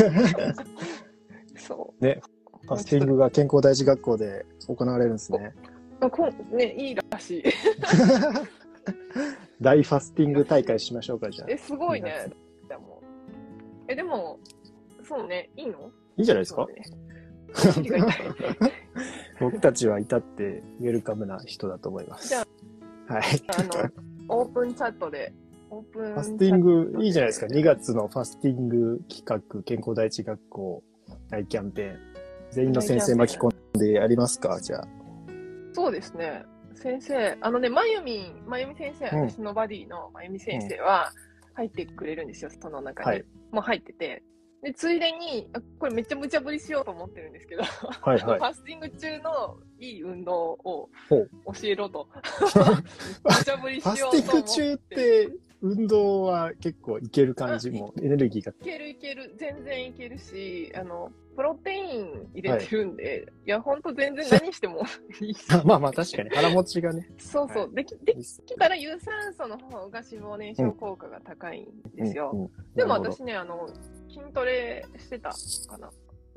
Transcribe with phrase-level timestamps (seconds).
[1.56, 2.04] そう。
[2.04, 2.20] ね、
[2.62, 5.52] ファスティングが健康第一学校で行われるんですね。
[6.00, 7.44] あこんね、いいらしい。
[9.60, 11.48] 大ファスティング大会しましょうか、じゃあ。
[11.50, 12.30] え、すごいね。
[12.68, 13.02] でも、
[13.88, 14.38] え、でも、
[15.04, 15.90] そうね、いいの？
[16.16, 16.66] いいんじゃないですか
[19.40, 22.28] 僕たちは至ってウェルカムな人だと思います。
[22.28, 22.46] じゃ
[23.08, 23.22] はい。
[23.48, 23.90] あの、
[24.28, 25.32] オープンチャットで、
[25.70, 27.46] オープンファスティング、いいじゃないですか。
[27.46, 30.82] 2月のファスティング企画、健康第一学校
[31.30, 31.98] 大キャンペーン。
[32.50, 34.60] 全員の先生巻き込んでやりますか？
[34.60, 34.88] じゃあ。
[35.72, 36.44] そうですね。
[36.74, 41.12] 先生、あのね、まゆみ、まゆみ先生、うん私のバディのまゆみ先生は
[41.54, 43.10] 入ってくれるんですよ、その中に。
[43.10, 44.22] はいもう入ってて。
[44.62, 48.44] で、ついでに、あこれめっちゃ無茶ぶりしようと思ってるんですけど、はいはい フ。
[48.44, 50.88] ァスティング中のいい運動を
[51.46, 52.08] 教えろと。
[53.24, 54.48] 無茶ぶりしファようと思って。
[54.48, 55.28] スティング中って、
[55.62, 58.52] 運動は結構いける感じも、エネルギーが。
[58.52, 64.82] いけるいける、全然いけるし、あの、プロテイン入れてるんで、い、や、ほんと全然何しても
[65.20, 65.46] いいし。
[65.64, 67.08] まあまあ確かに腹持ちがね。
[67.18, 72.30] そうそう、はでき、できたら有酸素の方が脂肪燃焼効果が高いんですよ。
[72.32, 73.68] うんうんでもなるほど私ね、あの、
[74.08, 75.30] 筋トレしてた
[75.68, 75.90] かな。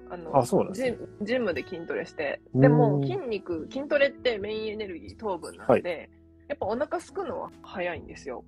[0.09, 2.41] あのあそうなんジムジムで筋トレして。
[2.53, 6.09] うんでも筋肉、筋トレってメインエネルギー、糖分なので、
[6.47, 8.43] やっぱお腹すくのは早いんですよ。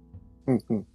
[0.47, 0.87] うんうん。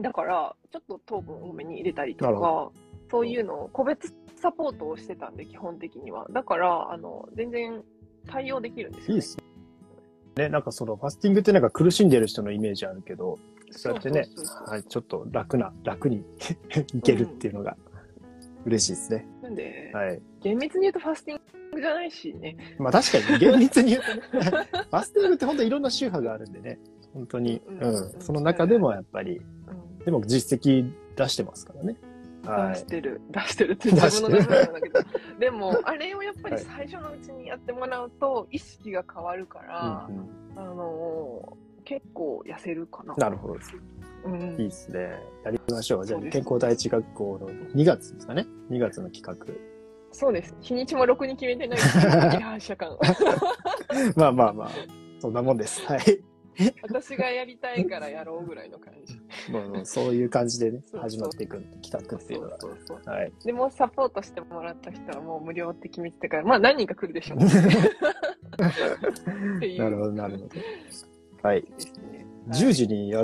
[0.00, 2.70] だから、ちょっと糖分多めに入れたりとか、
[3.10, 6.26] そういうのを個別サポートをしてたんで、基本的には。
[6.30, 7.82] だから、あの、全然
[8.26, 9.14] 対応できるんですよ、ね。
[9.14, 9.38] いいっす
[10.36, 10.48] ね。
[10.48, 13.38] なんかそのファスティングってなんか苦しんでる人のイメージあるけど、
[13.72, 14.26] そうやってね
[14.66, 16.24] はい、ちょっと楽な、楽に
[16.94, 17.76] いけるっていうのが
[18.64, 19.26] 嬉しいですね。
[19.42, 20.22] なんで、はい。
[20.40, 21.40] 厳密に言うとファスティン
[21.72, 22.56] グじゃないしね。
[22.78, 24.44] まあ確かに厳密に言うとね、
[24.90, 26.78] ファスティングって本当いろんな宗派があるんでね、
[27.12, 31.94] 本当に、うんうん、その中でもやっぱり、うんでも実績出してますからね。
[32.42, 32.86] は出しい。
[32.86, 35.00] てる、 出してるって出自分の出すなんだけど、
[35.38, 43.14] でも、あれをやっぱりはい最初のうちにやってもらうと、意識が変わるから、うんうんあのー結構痩せるかな。
[43.16, 43.56] なるほど。
[44.26, 45.18] うんいいですね。
[45.44, 46.06] やりましょう。
[46.06, 48.46] じゃあ、健康第一学校の2月ですかね。
[48.70, 49.34] 2月の企画。
[50.12, 50.54] そうです。
[50.60, 52.96] 日にちもろくに決めてないいう違反者感。
[54.14, 54.70] まあまあまあ、
[55.18, 55.84] そんなもんです。
[55.86, 56.00] はい。
[56.82, 59.18] 私がやりたいからやろうぐらいの感じ。
[59.52, 62.60] もうそういう感じでね始まっていく企画っていうのが。
[62.60, 63.32] そうそうそうはい。
[63.44, 67.38] でもサポートしてもらった人はもう無料って決めてたから、まあ何人か来るでしょう。
[69.56, 70.48] っていうなるほど、なるほど。
[71.48, 71.62] はい。
[71.62, 72.26] ね。
[72.48, 73.22] 10時にや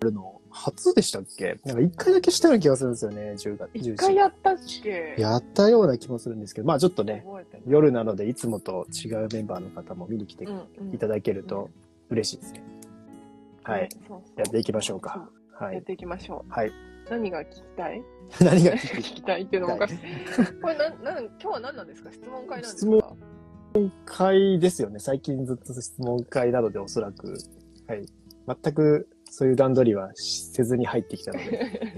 [0.00, 1.58] るの、初でしたっけ？
[1.64, 3.70] なんか1回だけしたような気がするんですよね、10月。
[3.74, 5.14] 10一回やったっけ？
[5.18, 7.24] やったような気もするんですけど、まあちょっとね、
[7.66, 10.46] 夜なのでいつもと違うメンバーの方も見に来て
[10.92, 11.70] いただけると
[12.12, 12.64] 嬉しいですね。
[13.64, 13.88] はい。
[13.90, 15.28] そうそうやっていきましょうか。
[15.58, 15.74] はい。
[15.74, 16.52] やっていきましょう。
[16.52, 16.72] はい。
[17.10, 18.02] 何が聞きたい？
[18.40, 19.42] 何が聞きたい？
[19.42, 19.96] っていうのもおかしい。
[20.60, 22.12] これなん、なん、今日は何なんですか？
[22.12, 23.16] 質問会なんです質問か
[24.04, 24.98] 会ですよね。
[24.98, 27.36] 最近ずっと質問会なのでおそらく、
[27.86, 28.06] はい。
[28.62, 31.94] 全くそういう段取りはせずに入ってきたので。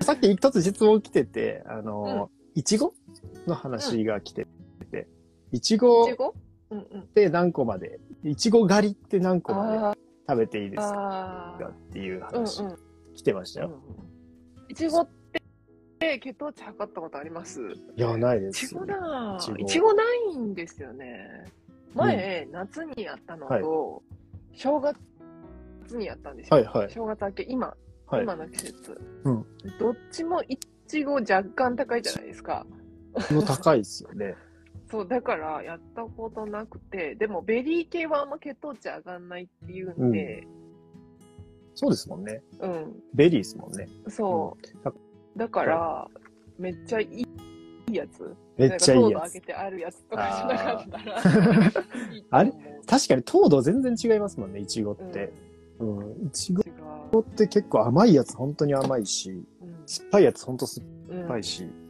[0.00, 2.94] さっき一つ質問来てて、あの、いちご
[3.46, 4.46] の話が来て
[4.90, 5.08] て、
[5.52, 6.34] いちごいちご
[6.70, 7.00] うんうん。
[7.00, 8.00] って何個まで、
[8.30, 9.94] いちご狩りって何個まであ
[10.28, 12.24] 食べていいーですかあっていうー。
[12.24, 12.76] 話うんうん。
[13.14, 13.80] 来てましたよ。
[14.68, 15.08] いちごっ
[15.98, 17.60] て血糖値測ったことあります？
[17.62, 18.74] いや、ないでいちす。
[18.74, 18.94] ごだ
[19.58, 21.44] いちごないんですよね。
[21.94, 24.02] 前、夏にやったのと、
[24.52, 24.98] 正月
[25.96, 26.56] にやったんですよ。
[26.56, 27.74] はいはい正月明け、今、
[28.08, 28.22] はい。
[28.22, 29.00] 今の季節。
[29.24, 29.46] うん
[29.78, 32.66] どっちもいちご若干高いじゃないですか。
[33.30, 34.34] の高いですよね。
[34.90, 40.46] そう、だからやったことなくて、でもベリー系はあんま血糖値上がんないっていうんで、
[41.74, 42.42] そうですもんね。
[42.60, 43.88] うん、ベリーですもんね。
[44.08, 45.38] そう。
[45.38, 46.08] だから、
[46.58, 47.26] めっちゃい
[47.90, 48.34] いやつ。
[48.56, 49.32] めっちゃいいなんか糖度上やつ。
[49.34, 51.22] げてあるやつとかしなかったら。
[52.30, 52.52] あれ？
[52.86, 55.32] 確かに糖度全然違いますもんね、いちごって。
[55.78, 56.26] うん。
[56.28, 56.66] いちご違
[57.20, 59.44] って結構甘いやつ本当に甘いし、う。
[59.84, 61.85] 酸っぱいやつ本当酸っうんぱいし、うん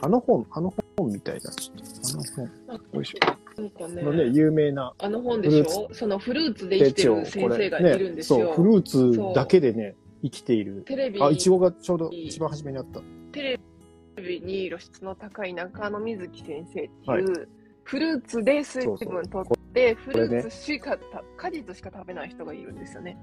[0.00, 3.14] あの本、あの本みたいな、ちょっと、あの本、よいし
[3.56, 4.04] なんかねょ。
[4.06, 5.88] のね、有名なあの本でしょ？
[5.92, 8.46] そのフルーツで生きてる先生がいるんね、ですよ。
[8.46, 10.82] そう、フルーツだけでね、生きている。
[10.86, 13.00] テレビあ、いちごがちょうど一番初めにあった。
[13.32, 13.60] テレ
[14.16, 17.48] ビに露出の高い中野瑞希先生っていう、はい
[17.82, 23.18] フルーツで水分取って、フルーツしかた、果実しか食べない人がいるんですよね。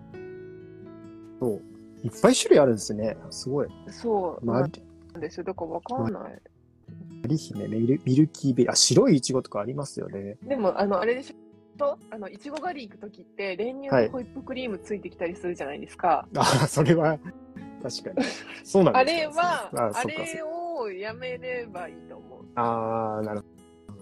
[1.40, 1.62] そう。
[2.04, 3.16] いっぱい種類あるんですね。
[3.30, 3.68] すごい。
[3.88, 4.46] そう。
[4.46, 4.72] マなん
[5.20, 5.44] ですよ。
[5.44, 6.42] だからわかんない。
[7.28, 10.38] リ姫、ミルミルキーベリー、あ、白いいちごとかありますよね。
[10.44, 16.28] でも、あの、あれでしょあの、いちご狩り行くときって、練乳はいとホイップクリームついてきたりするじゃないですか。
[16.36, 17.20] あ、それは、
[17.84, 18.28] 確かに。
[18.64, 22.46] そうなんあですれは、あそっかれをやめればいいと思う。
[22.56, 23.57] ああ、なるほど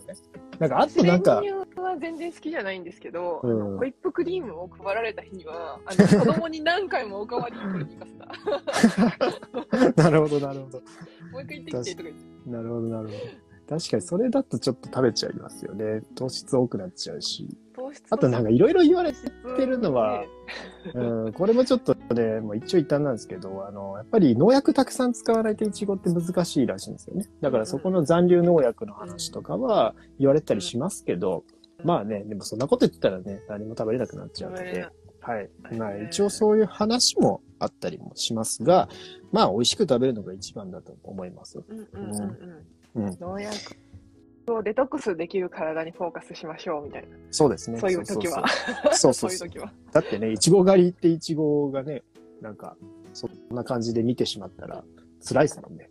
[0.08, 0.14] ね。
[0.60, 1.42] なんか、あとなんか、
[1.86, 10.04] は全然好きじゃないんですけど、うんホイップクリームを配られた日には、あの 子供に何回もおかわり取りに行かせた。
[10.04, 10.80] なるほど、なるほど。
[11.32, 12.50] もう一回行ってきてとか言って。
[12.50, 13.20] なるほど、なるほど。
[13.68, 16.02] 確かに、それだとちょっと食べちゃいますよね。
[16.16, 17.48] 糖質多くなっちゃうし。
[17.74, 19.18] 糖質あとなんかいろいろ言われて
[19.58, 20.24] てるのは、
[20.94, 27.26] うん、これもちょっとね、もう一長一短なんですけど、あの、やっぱり農薬たくさん使わないとイチゴって難しいらしいんですよね。
[27.42, 31.44] だからそこの残留農薬の話とかは言われたりしますけど、
[31.84, 34.88] まあね、でもそんなこと言ったらね、何も食べれなくなっちゃうので
[35.26, 35.50] はい。
[35.76, 38.88] まあ一応そういう話もあったりもしますが、
[39.32, 41.60] まあ美味しく食べるのが一番だと思います。
[41.68, 42.66] うんうんうんうんうん。
[42.96, 43.76] 農薬
[44.48, 47.08] をデトックスできる体にフォーカスしましょうみたいな。
[47.32, 47.80] そうですね。
[47.80, 48.48] そういう時は。
[48.94, 49.72] そうそうそういう時は。
[49.92, 52.04] だってね、いちご狩りっていちごがね、
[52.42, 52.76] なんか、
[53.14, 54.84] そんな感じで見てしまったら
[55.28, 55.90] 辛いですもんね。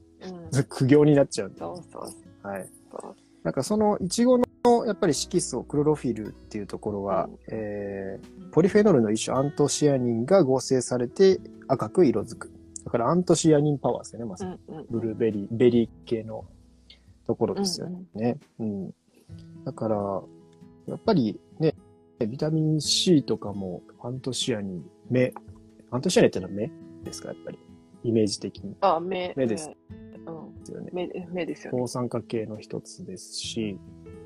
[0.52, 0.64] うん。
[0.64, 1.58] 苦行になっちゃうんで。
[1.58, 2.68] そうそうはい。
[2.90, 3.16] そう。
[3.42, 4.44] なんかそのいちごの
[4.86, 12.50] やっぱり色素、クロロフィルっていうところは、うんえー、ポリフェノールの一種アントシアニンが合成されて赤く色づく。
[12.84, 14.58] だからアントシアニンパワーですよね、まさに。
[14.90, 16.44] ブルーベリー、ベリー系の
[17.26, 18.38] ところですよね。
[18.58, 18.94] うん、
[19.64, 20.22] だから、
[20.86, 21.74] やっぱりね、
[22.20, 25.32] ビタミン C とかもアントシアニン、目、
[25.90, 26.70] アントシアニンってのは目
[27.04, 27.58] ですか、やっぱり。
[28.04, 29.32] イメージ的にあ、目。
[29.36, 29.70] 目です
[30.26, 30.58] うん。
[30.58, 30.90] ですよね。
[30.92, 31.78] 目、目ですよね。
[31.78, 33.78] 抗酸化系の一つですし、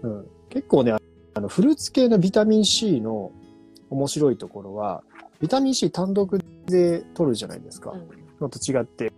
[0.02, 0.92] うん、結構ね、
[1.34, 3.30] あの、フルーツ系のビタミン C の
[3.90, 5.04] 面白いところは、
[5.40, 7.92] ビタミン C 単独で取るじゃないですか。
[7.92, 9.12] うんのと違って、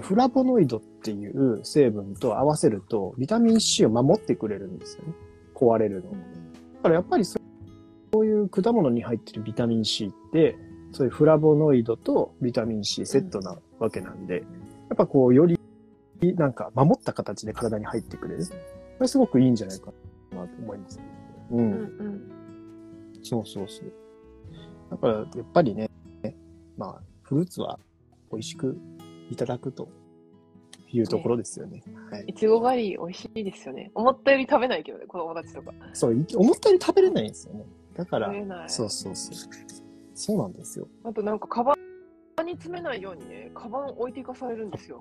[0.00, 5.12] フラボノイドっていう成分と合わせると、ビタミン C を守ってくれるんですよね。
[5.54, 6.12] 壊れるのを。
[6.12, 6.18] だ
[6.82, 7.38] からやっぱりそ
[8.14, 10.56] ういう果物に入ってるビタミン C って、
[10.92, 14.40] そういうフラボノイドとビタミン C セットなわけなんで、や
[14.94, 15.58] っぱこう、より、
[16.36, 18.46] なんか守った形で体に入ってくれる。
[18.46, 18.54] こ
[19.00, 19.92] れすごくいいんじゃないか
[20.32, 21.00] なと思います。
[21.50, 21.56] う。
[21.56, 22.32] うんん
[23.22, 23.92] そうそうそう。
[24.90, 25.90] だから、やっぱりね、
[26.76, 27.78] まあ、フルーツは
[28.30, 28.76] 美味しく
[29.32, 29.88] いただくと
[30.90, 31.82] いうところですよね。
[32.10, 32.24] はい。
[32.26, 33.90] いちご狩り美味しいですよね。
[33.94, 35.72] 思ったより食べないけどね、子供たちとか。
[35.94, 37.64] そう、い思ったより食べれないんですよね。
[37.94, 38.30] だから。
[38.68, 39.50] そうそうそう。
[40.14, 40.86] そうなんですよ。
[41.04, 41.74] あとなんか、カバ
[42.42, 45.00] ンに詰めないようにね、カバン置いていかされるんですよ。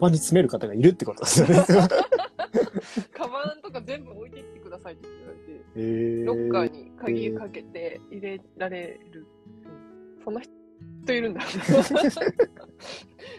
[0.00, 1.54] 場に詰める方がいるってことですよね。
[3.12, 9.20] カバンとか全部置いていってくださいって言われて、 えー、ロッカーに鍵かけて入れられる。
[9.20, 9.46] うん
[10.26, 10.52] そんな人
[11.14, 11.40] いるんだ。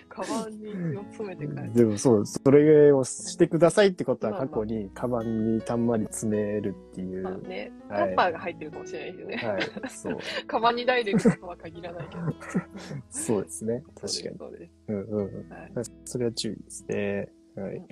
[0.10, 1.74] カバンに詰めて帰る。
[1.74, 7.22] でもそう、それをしてくださいってことは過去にカバンにたんまり詰めるっていう。
[7.24, 9.36] まあね、タはいッパーが入ってるかもしれないですよね。
[9.38, 10.18] はい、そう。
[10.48, 12.22] カバンにダイレクトとは限らないけど。
[13.12, 13.84] そうですね。
[13.94, 14.12] 確かに。
[14.40, 14.72] そうです。
[14.88, 15.50] うんうんうん。
[15.50, 15.72] はい
[16.06, 17.30] それは注意ですね。
[17.56, 17.76] はい。
[17.76, 17.88] うん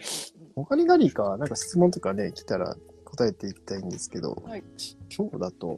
[0.56, 4.64] 他に何か、なんか質問とかね、来たら答えていきたいんですけど、はい
[5.16, 5.78] 今日だと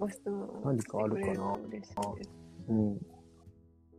[0.63, 2.73] 何かあるかな？
[2.75, 2.99] ん。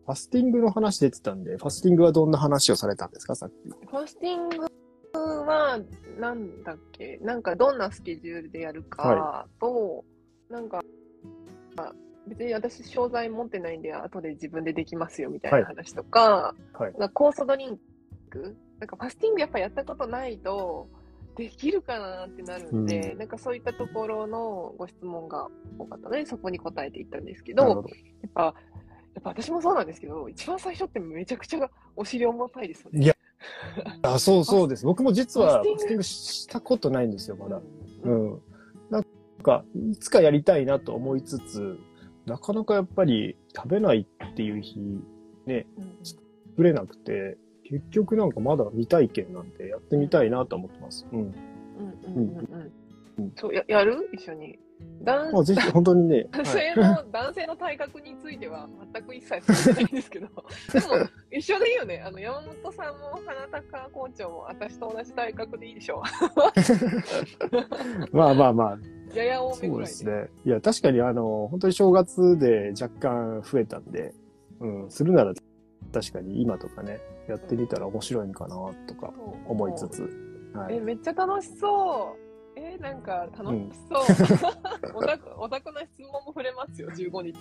[0.08, 3.55] ファスティングの話出てたんで、ファスティングはどんな話をされたんですか、さっき。
[3.69, 4.66] ファスティング
[5.46, 5.78] は、
[6.19, 10.06] なんだっけ、なんかどんなスケジュールでやるかと、
[10.49, 10.82] なんか、
[12.26, 16.93] 別に私、商材持ってないんで、後で自分でできますよみたいな話とか、はい。
[16.99, 17.79] なんか酵素ドリン
[18.31, 20.88] ク、なんかファスティングやっぱやったことないと、
[21.38, 25.48] できるかなってなるんで、うんなんかそういったところのご質問が
[25.79, 27.84] 多かったので、そこに答えていったんですけど、ど。
[28.22, 28.55] やっぱ、
[29.19, 33.03] やっぱ私もそうなんですけど、一番最初ってめちゃくちゃお尻重たいですよね。
[33.03, 33.15] いや
[34.03, 34.84] あ、そうそうです。
[34.84, 37.56] 僕も実はファスティングしたことないんですよ、まだ。
[37.56, 37.63] う
[38.05, 38.41] うんん。
[38.91, 39.05] なん
[39.43, 41.79] か、いつかやりたいなと思いつつ、
[42.27, 45.05] なかなかやっぱり食べないっていう日、うん
[46.05, 51.06] 作れなくて、結局なんかまだ未体験なんでやってみたいなと思ってます。
[51.13, 51.20] うん。
[51.20, 51.34] うんうん
[52.05, 52.72] うんううん
[53.22, 53.32] ん。
[53.37, 54.08] そう、ややる？
[54.13, 54.58] 一緒に。
[55.01, 60.27] 男まあ、ぜひ本当にね、 男はい性の、 男性の体格については全く一切触れないんですけど、
[60.72, 62.03] でも一緒でいいよね。
[62.05, 66.03] あの、山本さんも花高校長も私と同じ体格でいいでしょ
[68.13, 68.79] まあまあまあ、
[69.17, 69.87] やや多めぐらいで。
[69.87, 70.29] ですね。
[70.44, 74.15] いや、確かにあの、本当に正月で若干増えたんで、
[74.60, 75.32] うん、するなら
[75.93, 78.56] 確かに今とかね、やってみたら面白いんかな
[78.87, 79.13] とか
[79.46, 80.03] 思いつつ。
[80.55, 80.81] はえ、い。
[80.81, 82.28] めっちゃ楽しそう。
[82.60, 84.03] えーなんか楽しそう。
[84.98, 87.38] オタク、オタクな質問も触れますよ、15日。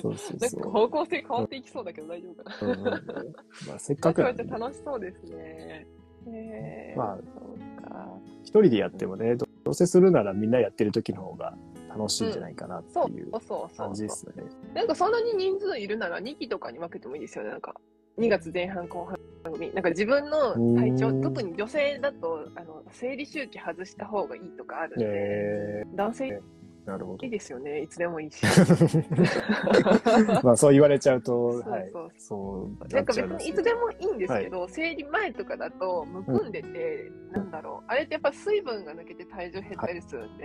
[0.00, 0.70] そうそうなんかそう。
[0.70, 2.72] 方向性変わっていきそうだけど大丈夫かな。
[2.72, 5.86] うんまあ、せっかくなんでめちゃ楽しそうですね。
[6.26, 8.18] えー、まあそうか。
[8.42, 11.56] 一人でやってもね、どどうせするならみんなやってる時の方が
[11.88, 14.50] 楽しいんじゃないかなってそういうそうそう感じそうですよね。
[14.74, 17.50] なんかそんなに人数いるなら2期とかに分けてもいいですよね。
[17.50, 17.74] なんか
[18.18, 19.16] 2月前半後半
[19.52, 19.72] 組。
[19.72, 26.40] なんか自分の体調、うん特に女性だと、あの、生理周期外した方がいいとかあるんで、え男性いー、
[26.86, 27.30] なるほどい。
[27.30, 27.80] ですよね。
[27.82, 28.44] いつでもいいし。
[30.42, 31.90] まあそう言われちゃうと、そうはい。
[31.92, 40.44] そうそうなんか別にいつでもいいんですけど、生理前とかだとむくんでて、なんだろう、あれってやっぱ水分が抜けて体重減ったりするんで、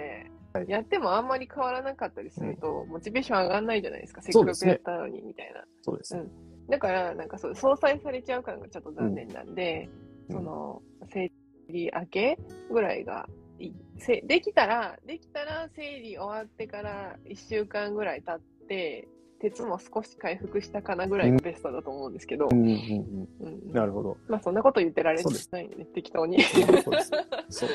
[0.53, 5.63] はいやってもあんまり変わらなかったりすると、モチベーション上がんないじゃないですか、せっかくやったのにみたいな。
[5.81, 6.23] そうですね。
[6.69, 9.89] だから、なんかそう、相殺されちゃう感がちょっと残念なんで、
[10.29, 11.31] うんその、生
[11.69, 12.39] 理明け
[12.71, 13.27] ぐらいが
[13.59, 19.07] いいせできたら、できたら生理終わってから1週間ぐらい経って、
[19.39, 23.27] 鉄も少し回復したかなぐらいがベストだと思うんですけど、うん
[23.73, 24.17] なるほど。
[24.29, 25.29] まあそんなこと言ってられな
[25.59, 26.41] いんでね、適当に。
[26.41, 27.11] そうです。
[27.49, 27.69] そう。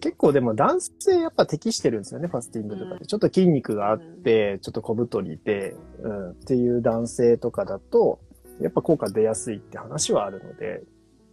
[0.00, 3.06] 結構でも男性やっぱ適してるんですよね、ファスティングとかで。
[3.06, 8.20] ちょっと筋肉があって、ちょっと小太りで、うん、っていう男性とかだと、
[8.60, 10.82] やっぱ効果出やすいって話はあるので、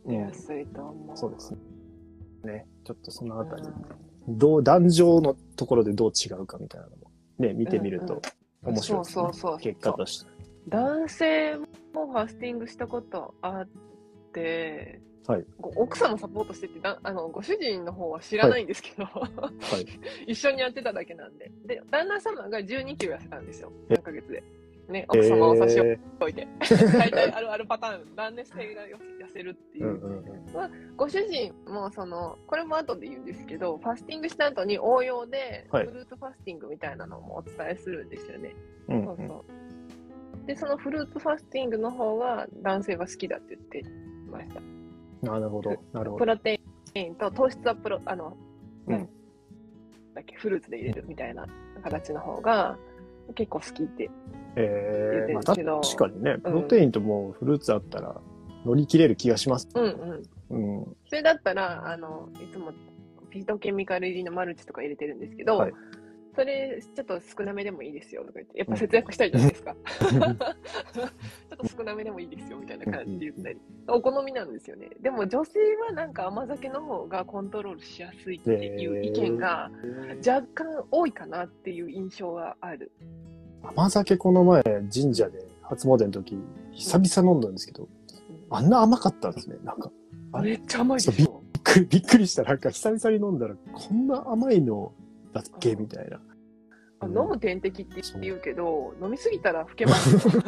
[0.05, 1.17] 出やすいと思う。
[1.17, 1.59] そうですね。
[2.43, 3.67] ね、ちょっとそのあたり、う
[4.27, 8.21] どう、男女のところでどう違うかみたいなのも、ね、見てみるとうんうん
[8.61, 9.23] 面白いですね。
[9.23, 10.31] そうそうそう結果として。
[10.67, 13.67] 男性もファスティングしたことあっ
[14.33, 19.27] て、はいご奥様サポートしててだあの、ご主人の方は知らないんですけど、は
[20.25, 20.25] い。
[20.31, 21.51] 一緒にやってただけなんで。
[21.65, 23.71] で、旦那様が12キロ痩せたんですよ。
[23.89, 24.43] え3ヶ月で。
[24.89, 26.47] ね、奥様を差しえ置いて。
[26.97, 29.85] 大体あるあるパターン、旦那性が痩せるっていう。
[29.85, 30.95] ーうんうんうん。
[30.97, 38.55] ご主人もその、これも後で言うんですけど、ファスティングした後に応用で、フはいルーツファスティングみたいなのもお伝えするんですよね。
[38.87, 39.45] うんそうそ
[40.43, 40.47] う。
[40.47, 43.83] で、そのフルーツファスティングの方は男性が好きだって言って
[44.31, 44.78] ました。
[45.21, 45.75] なるほど。
[45.93, 46.33] なるほプど。
[46.33, 46.59] ロテ
[46.95, 48.35] インと糖質はプロ、あの、
[48.87, 49.09] うん
[50.15, 51.45] だっけ、フルーツで入れるみたいな
[51.83, 52.77] 形の方が
[53.35, 54.09] 結構好きって。
[54.55, 58.19] えー、まあ、言ってるけど確かにね、プロテインともうフルーツあったら
[58.65, 59.69] 乗り切れる気がします。
[59.73, 59.83] うん
[60.49, 60.77] うん。
[60.79, 60.97] うん。
[61.07, 62.71] それだったら、あの、いつも
[63.29, 65.73] フィトケミカル入りのマルチとか入れてるんですけど、はい
[66.35, 69.75] それちょっと少なめでもいいですよとか言って、やっぱ節約したいじゃないですか。
[69.99, 73.57] ちょっと少なめでもいいですよみたいな感じで言ったり、
[73.87, 74.89] お好みなんですよね。
[75.01, 79.71] でも女性はなんか甘酒の方がコントロールしやすいっていう意見が
[80.25, 82.91] 若干多いかなっていう印象がある。
[83.61, 86.37] 甘酒この前神社で初詣の時、
[86.71, 87.89] 久々飲んだんですけど、
[88.49, 89.57] あんな甘かったんですね。
[89.63, 89.91] なんか、
[90.31, 90.51] あれ？
[90.51, 91.11] めっちゃ甘いでしょ。
[91.11, 91.27] びっ
[91.63, 92.43] くりびっくりした。
[92.43, 94.93] なんか久々に飲んだら、こんな甘いの
[95.33, 96.21] だっけみたいな。
[97.01, 100.43] あ飲む点滴って言うけど、飲みすぎたら老けますよ。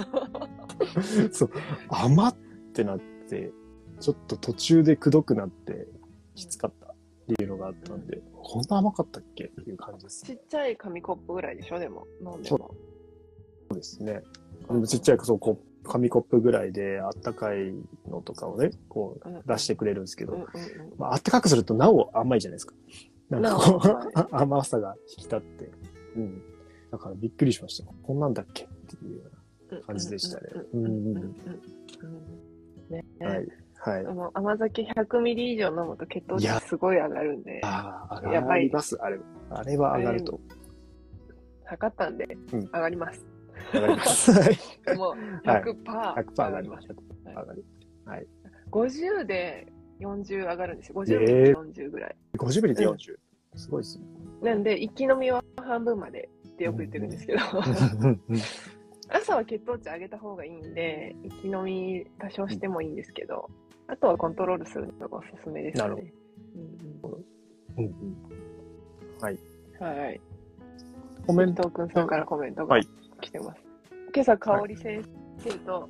[1.32, 1.52] そう、
[1.90, 2.36] 甘っ
[2.74, 3.52] てなって、
[4.00, 5.88] ちょっと途中でくどくなって、
[6.36, 6.96] きつかったっ
[7.36, 9.46] ていうのがあったんで、こんな甘かったっけ？
[9.46, 10.26] っていう感じです。
[10.26, 12.76] ちっちゃい紙コップぐらいでしょ、でも、飲んでそも。
[13.70, 14.22] そうですね。
[14.88, 17.74] ちっちゃいそうこう紙コップぐらいであったかい
[18.08, 20.50] のとかをね、こうんう出してくれるんですけど、うんうんうん
[20.98, 22.76] まあ、あったかくするとなお甘いじゃないですか。
[23.40, 25.72] なんか甘さが引き立って。
[26.16, 26.42] うん。
[26.92, 27.92] だからびっくりしました。
[28.04, 31.36] こんなんだっけっていうよ感じでしたねうんうんうん
[32.90, 33.30] ねうな。
[33.30, 33.48] はい。
[33.78, 34.06] はい。
[34.06, 38.98] あの甘酒100ミリ以上飲むと血糖値すごい上がるんで、ああ、上がります。
[39.02, 39.20] あれ。
[39.50, 40.40] あれは上がると。
[41.66, 43.26] 測ったんで、うん 上がります。
[43.74, 44.32] 上がります。
[44.32, 44.98] はい。
[44.98, 46.88] もうはい100%、100%上がります。
[46.90, 47.66] はい上がる。
[48.72, 49.71] 50で
[50.02, 50.96] 40上がるんですよ。
[50.96, 52.16] 50えミリー40ぐらい。
[52.38, 53.16] 50ミリで40。
[53.56, 54.06] すごいですね。
[54.42, 57.40] なんで、一気飲みは半分までってよく言ってるんですけど、
[59.10, 63.50] 朝は血糖値上げた方がいいんで、一気飲み多少してもいいんですけど、
[63.88, 65.82] あとはコントロールするのがおすすめですね。
[65.82, 65.96] なる
[67.02, 67.10] ほ
[67.78, 68.16] うんうんうん
[69.22, 69.38] はい。
[69.80, 70.22] うん、はい。
[71.28, 71.70] コメント。
[71.70, 72.88] くんさんからコメントがはい
[73.22, 73.62] 来てます。
[74.14, 75.04] 今朝、香織先
[75.38, 75.90] 生と、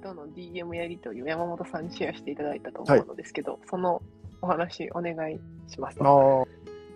[0.00, 4.02] との DM やりとりを山本さんにシェアしていただいたと思うのですけど、その
[4.42, 5.38] お話お願い
[5.68, 5.98] します。
[5.98, 6.46] そ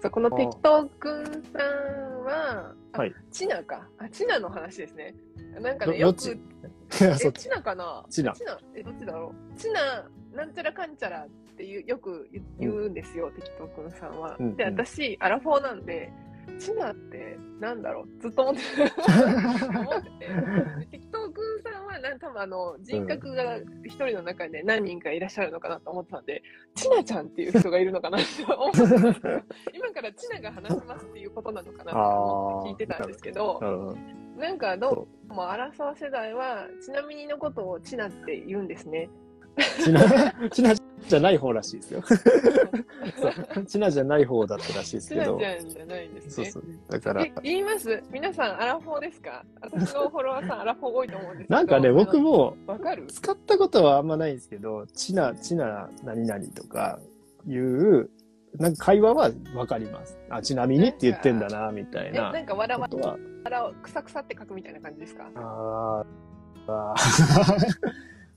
[0.09, 3.15] うこの適当くんさんは、あはい。
[3.31, 3.89] チナか。
[3.99, 5.15] あ、チナの話ですね。
[5.61, 6.21] なんかね、よく、
[6.91, 7.33] そえ。
[7.33, 8.05] チナかな？
[8.11, 8.33] チナ。
[8.33, 9.59] チナ、え、どっちだろう？
[9.59, 14.37] チナ、なんちゃらかんちゃらっていう、よく言言うんですよ、適当くんさんは。
[14.39, 14.79] うんで、うん。
[14.79, 16.13] 私、アラフォーなんで、
[16.59, 18.21] チナってなんだろう？
[18.21, 18.61] ずっと思って
[19.79, 20.27] 思ってて。
[20.27, 26.43] で適当くんさんは、なん多分あの、人格が一人の中で何人かいらっしゃるのかなと思ってたんで、
[26.75, 39.09] チナちゃんっていう人がいるのかなって思って 今からチナが話しますっていうことなのかなと思って聞いてたんですけど、うんなんかどうも荒沢世代は、ちなみにのことをチナって言うんですね。
[39.85, 40.01] チナ、
[40.51, 42.03] チナじゃない方らしいですよ。
[42.03, 43.65] そう。
[43.67, 45.59] チナじゃない方だったらしいですけどちなち。
[45.59, 46.31] ゃんじゃないんですね。
[46.31, 46.65] そうそう。
[46.89, 48.03] だからえ、、言います？
[48.11, 49.45] 皆さん、アラフォーですか？
[49.61, 51.55] 私のフォロワーさん、アラフォー多いと思うんですけど。
[51.55, 52.57] なんかね、僕も。
[52.67, 53.07] わかる？
[53.09, 56.99] 使ったことはあんまないんですけど、チナ、チナ何々とか
[57.47, 58.11] いう、
[58.59, 60.17] なんか会話はわかります。
[60.31, 63.19] あ、ちなみにって言ってんだな、みたいえ、ななんか、わらわことは。
[63.51, 65.29] らを、くさくさって書くみたいな感じですか？
[65.35, 66.95] あーあ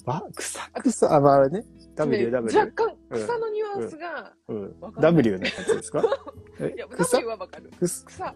[0.07, 0.09] ー。
[0.11, 1.63] わ、草草、あ、まあ、あれね。
[1.95, 2.57] W、ね W。
[2.59, 6.03] 若干、草のニュアンスが、うん W のやつですか？
[6.59, 7.71] えいや、草？W はわかる。
[7.79, 8.05] 草？
[8.05, 8.35] 草。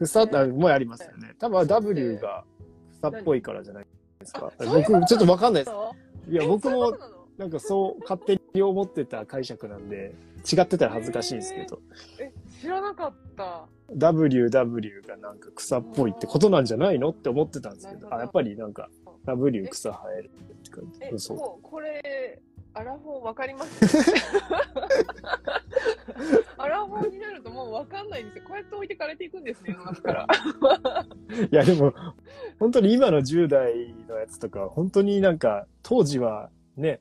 [0.00, 1.34] 草ってもうありますよね。
[1.38, 2.44] 多分 W が
[2.98, 3.86] 草っぽいからじゃない
[4.20, 4.52] ですか？
[4.58, 5.76] 僕、ちょっとわかんないです。
[6.30, 6.96] いや、僕も
[7.36, 10.14] なんかそう勝手に思ってた解釈なんで、
[10.50, 11.80] 違ってたら恥ずかしいんですけど、
[12.20, 13.66] え、知らなかった。
[13.94, 17.10] W、W がなんか草っぽいってことなんじゃないの？
[17.10, 18.88] って思ってたんですけどあ、やっぱりなんか
[19.26, 20.30] W 草生えるっ
[20.62, 21.18] て感え、じ。
[21.20, 21.36] そう。
[21.36, 22.40] もう、これ、
[22.74, 23.80] アラフォーわかります？
[26.58, 28.44] アラフォーになるともうわかんないんですよ。
[28.46, 30.26] こうやって置いてかれていくんですね、世の中から。
[31.50, 31.92] いや、でも、
[32.58, 37.00] 本当に今の10代のやつとか、本当になんか、当時はね、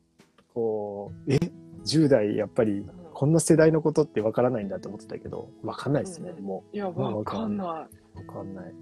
[0.53, 1.37] こう、え、
[1.83, 7.67] 10代やっぱり、こんな世代のことってわからないんだと思ってたけど、わかんないですね、うんもいや、わかんなう。
[7.67, 7.87] わ
[8.33, 8.73] かんない。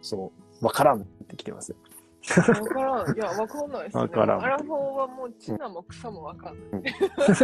[0.00, 0.64] そう。
[0.64, 1.74] わからんってきてます。
[2.22, 2.40] い。
[2.40, 3.16] わからん。
[3.16, 4.02] いや、わかんないですね。
[4.02, 6.94] わからんアラフォーはもう、チナも草もわかんない。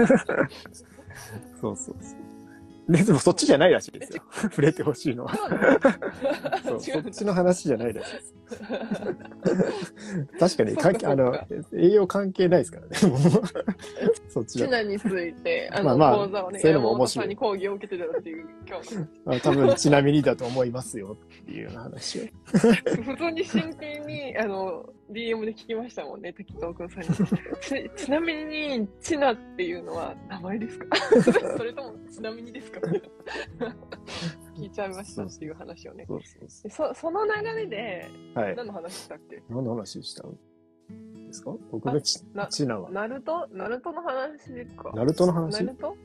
[1.60, 2.37] そうそうそう。
[2.90, 4.22] ででもそっちじゃないらしいですよ。
[4.32, 5.34] 触れてほしいのは。
[6.80, 8.34] そっちの話じゃないらしいです。
[10.56, 11.38] 確かに、あの
[11.74, 12.96] 栄養関係ないですからね。
[14.28, 14.82] そっちだ。
[14.82, 19.06] について、あの、まあまあ講座をね、そういうのも面白いに講義を受けてたっていう、今日の。
[19.26, 22.22] あ多分、ちなみにだと思いますよっていう話を。
[22.46, 27.08] 普通に真剣に、あの、DM で聞きましたもんね、適当くんさんに。
[27.60, 30.86] ち、ちなみに、チナっていうのは名前ですか？
[31.56, 32.80] それとも、ちなみにですか？
[34.56, 36.04] 聞いちゃいましたっていう話をね。
[36.06, 38.38] そうそうそでそその流れで、う。
[38.38, 38.56] はい。
[38.56, 39.42] 何の話したっけ？
[39.48, 40.32] 何の話したん
[41.26, 41.54] ですか？
[41.70, 42.90] 僕がちな、ちなは。
[42.90, 43.46] ナルト？
[43.52, 44.90] ナルトの話か。
[44.94, 45.64] ナルトの話？
[45.64, 45.96] ナルト？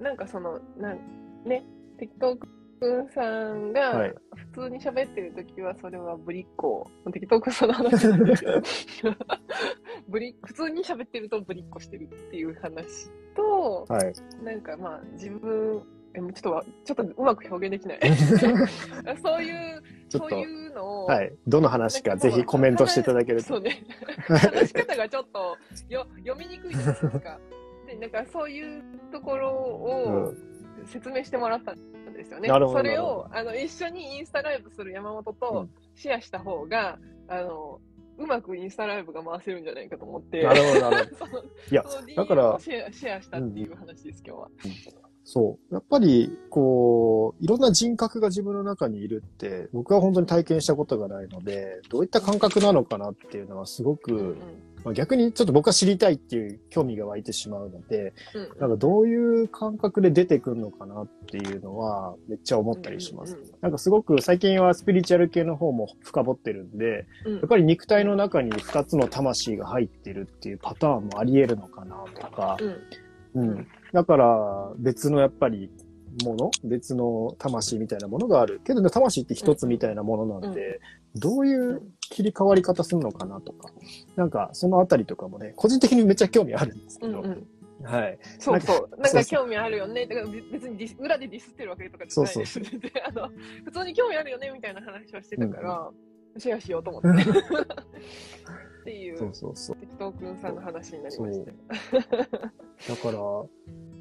[0.00, 0.98] なんかその、なん
[1.44, 1.64] ね、
[1.98, 2.36] 適当
[2.78, 3.20] くんさ
[3.52, 4.14] んがはい
[4.52, 6.86] 普通に喋ってるときはそれはぶりっ子。
[7.12, 8.62] 適当くんさんの話なんですけど。
[10.08, 14.12] ぶり、普通に喋ってるとぶりっ子してるっていう話と、はい。
[14.44, 15.82] なんかまあ自分、
[16.14, 17.98] え、ちょっとわ、ちょっとうまく表現できない。
[19.22, 21.32] そういう、そういうのを、はい。
[21.46, 23.48] どの話かぜひコメントしていただけると。
[23.48, 23.84] そうね。
[24.26, 25.56] 話し方がちょっと
[25.88, 27.40] よ読みにくいじゃないですか。
[27.86, 30.34] で、なんかそういうところを
[30.86, 31.97] 説明してもらったんです
[32.32, 32.48] よね。
[32.48, 37.80] なるほどそれをあの一緒にインスタライブする山本うとんシェアした方が、あの、
[38.18, 40.42] うまくインスタライブが回せるんじゃないかと思って。
[40.42, 41.44] なるほど、なるほど。
[41.70, 41.84] いや、
[42.16, 44.50] だからシェアシェアしたっていう話です、今日は。
[45.30, 45.74] そう。
[45.74, 54.38] やっぱり、こう、いろんな人格が自分の中にいるって、僕は本当に体験したことがないので、どういった感覚なのかなっていうのはすごく、うん
[54.84, 63.34] まあ、逆にちょっと僕は知りたいっていう興味が湧いてしまうので、うんなんかどういう感覚で出てくるのかなっていうのはめっちゃ思ったりします。
[63.34, 72.80] うんうんなんかすごく最近はスピリチュアル系の方も深掘ってるんで、うんやっぱり肉体の中に2つの魂が入ってるっていうパターンもあり得るのかなとか、うん
[73.34, 73.68] うん。
[73.92, 75.70] だから、別のやっぱり、
[76.24, 78.60] もの別の魂みたいなものがある。
[78.64, 80.80] けどね、魂って一つみたいなものなんで、
[81.14, 83.70] どういう切り替わり方するのかなとか、
[84.16, 87.46] なんか、そのあたりとかもね、個人的にめっちゃ興味あるんですけど、うんうん
[87.84, 88.18] はい。
[88.38, 89.00] そうそう。
[89.00, 90.06] なんそうそうか興味あるよね。
[90.06, 92.52] だから別にディス裏でディスってるわけとかじゃないです。
[92.54, 93.28] そう全然 あの
[93.64, 95.90] 普通に興味あるよねみたいな話をしてたから、
[96.38, 97.08] シェアしようと思って。
[98.88, 99.76] っていう、そうそうそう。
[99.76, 101.52] 適当くんさんの話になりました。
[101.98, 103.18] だから、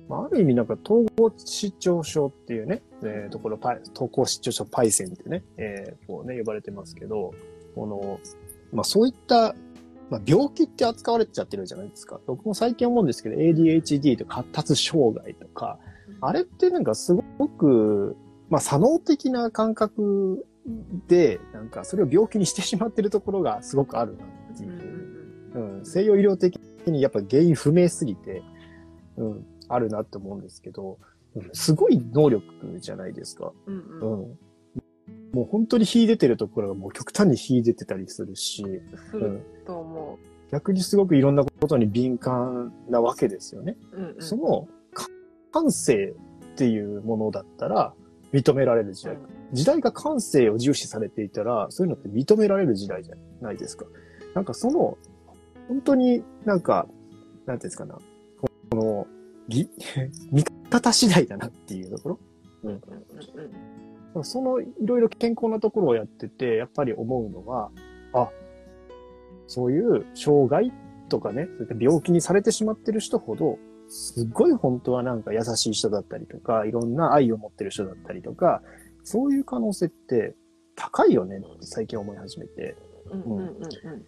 [0.08, 7.34] まあ、ある意味なんか統合失調症っていうね、えーところパイ、統合失調症パイセンってね、えーこうね、呼ばれてますけど、
[7.76, 8.20] この、
[8.72, 9.54] まあそういった、
[10.10, 12.22] まあ病気って扱われちゃってるじゃないですか。
[12.26, 15.78] 僕も最近思うんですけど、ADHD とか発達障害とか、
[16.22, 18.16] あれってなんかすごく、
[18.50, 20.48] まあ左脳的な感覚
[21.08, 24.28] で、なんかそれを病気にしてしまってるところがすごくあるなっ
[24.60, 24.80] てうんいう
[25.56, 25.78] う。
[25.78, 28.44] うん、西洋医療的にやっぱ原因不明すぎて、
[29.18, 31.00] うん、あるなって思うんですけど、
[31.36, 32.44] うんすごい能力
[32.80, 33.52] じゃないですか。
[33.68, 34.40] うんううんん。
[35.34, 38.66] もう本当に秀でてるところがもう極端に秀でてたりするし、
[39.12, 40.18] すると思
[40.52, 43.78] 逆にすごくいろんなことに敏感なわけですよね。
[43.92, 43.98] う。
[43.98, 45.08] うんうんそのか
[45.52, 46.16] 感性
[46.54, 47.94] っていうものだったら
[48.34, 49.18] 認められる時代。
[49.54, 53.86] 時代が感性を重視されていたら、そういうのって認められる時代じゃないですか。
[54.38, 55.00] なんかその、
[55.68, 56.88] 本当になんか
[57.48, 57.98] なんていうんですかな、
[58.70, 59.08] この、
[59.48, 59.68] ぎ、
[60.32, 62.20] 見方次第だなっていうところ。
[62.64, 62.82] うん
[64.24, 67.70] そのいろいろ健康なところをやってて、やっぱり思うのは、
[68.14, 68.32] あ、
[69.46, 70.72] そういう障害
[71.08, 78.64] とかね、そういった病気にされてしまってる人ほど、すっごい本当はなんか優しい人だったりとか、いろんな愛を持ってる人だったりとか、
[79.04, 80.36] そういう可能性って
[80.76, 82.76] 高いよねって最近思い始めて、
[83.12, 84.06] うんうんうんうん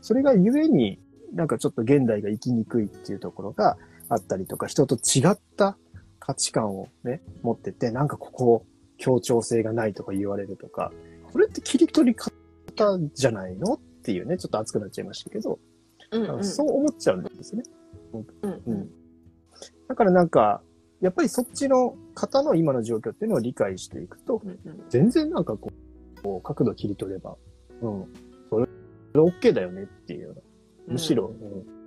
[0.00, 0.98] それがゆえに
[1.32, 3.76] なんかちょっと現代が生きにくいっていうところが
[4.08, 5.76] あったりとか、人と違った
[6.18, 8.66] 価値観をね、持ってて、なんかここ
[8.98, 10.92] 協調性がないとか言われるとか、
[11.32, 12.32] これって切り取り方
[13.14, 15.58] じゃないのっていうね、ちょっと熱くなっちゃいましたけど、
[16.12, 17.62] うんうんそう思っちゃうんですね。
[18.42, 18.90] うんうん。
[19.88, 20.62] だからなんか、
[21.00, 24.58] やっぱりそっちの方の今の状況っていうのを理解していくと、うんうん
[24.88, 25.70] 全然なんかこ
[26.18, 27.36] う、こう角度切り取れば、
[27.80, 28.12] うん、
[29.14, 30.40] OK だよねっていうような、
[30.88, 31.80] むしろ、うん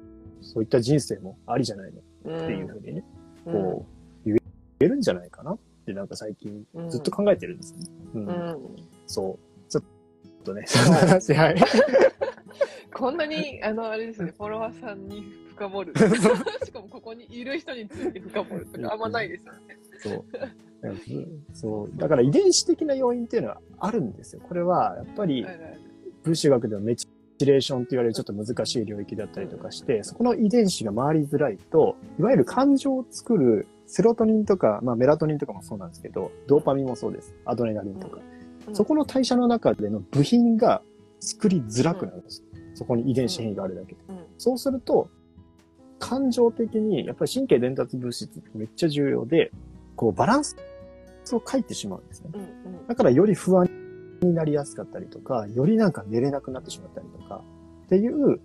[0.45, 3.03] そういった人生もありじゃないのうんっていうふうにね、
[3.45, 3.85] うんこ
[4.25, 4.37] う、言
[4.81, 7.85] えるんじゃないかなってなんか最近うんずっと考えてるんですね。
[8.15, 8.27] うん。
[8.27, 8.57] うん
[9.07, 9.71] そう。
[9.71, 9.83] ちょっ
[10.43, 11.55] とね、その話、はい。
[12.93, 15.93] こんなに、あの、あれですね、フォロワーさんに深掘る。
[16.65, 19.59] しかもここにいる人について深掘るとかあんまないですよね。
[19.99, 20.25] そう。
[20.83, 21.97] うんそう。
[21.97, 24.41] だから遺伝子的な要因っていうのはあるんですよ。
[24.43, 25.82] これは、やっぱりはいはい
[26.23, 27.07] 分子学ではメチ
[27.45, 37.35] レーションって言われるちょっと難しい領域だったりとかして、そこの遺伝子が回りづらいと、いわゆる感情を作るセロトニンとか、まあメラトニンとかもそうなんですけど、ドーパミンもそうです。
[37.45, 38.17] アドレナリンとか。
[38.17, 38.33] うん
[38.71, 40.81] そこの代謝の中での部品が
[41.19, 42.45] 作りづらくなるんです。
[42.75, 43.97] そこに遺伝子変異があるだけで。
[44.07, 45.09] うんそうすると、
[45.99, 49.51] 感情的に、やっぱり神経伝達物質ってめっちゃ重要で、
[49.97, 50.55] こうバランス
[51.33, 52.29] を書いてしまうんですね。
[52.87, 53.69] だからより不安
[54.23, 57.43] になりやすかったりとか、よりなんか寝れなくなってしまったりとか、
[57.85, 58.39] っていう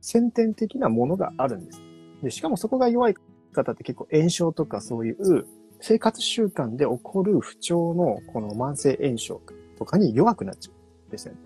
[0.00, 1.82] 先天的なものがあるんです。
[2.22, 3.14] で、しかもそこが弱い
[3.52, 5.46] 方って結構炎症とかそういう
[5.80, 9.40] 生活習慣で起こる不調のこの慢性炎症
[9.78, 11.40] とかに弱くなっちゃうんですよね。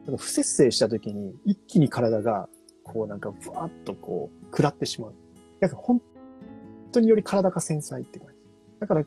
[0.00, 2.48] だから不節制した時に一気に体が
[2.84, 5.14] こうなんかふわっとこう食らってしまう。
[5.60, 6.00] なんか本
[6.92, 8.34] 当により体が繊細って感じ。
[8.80, 9.04] だから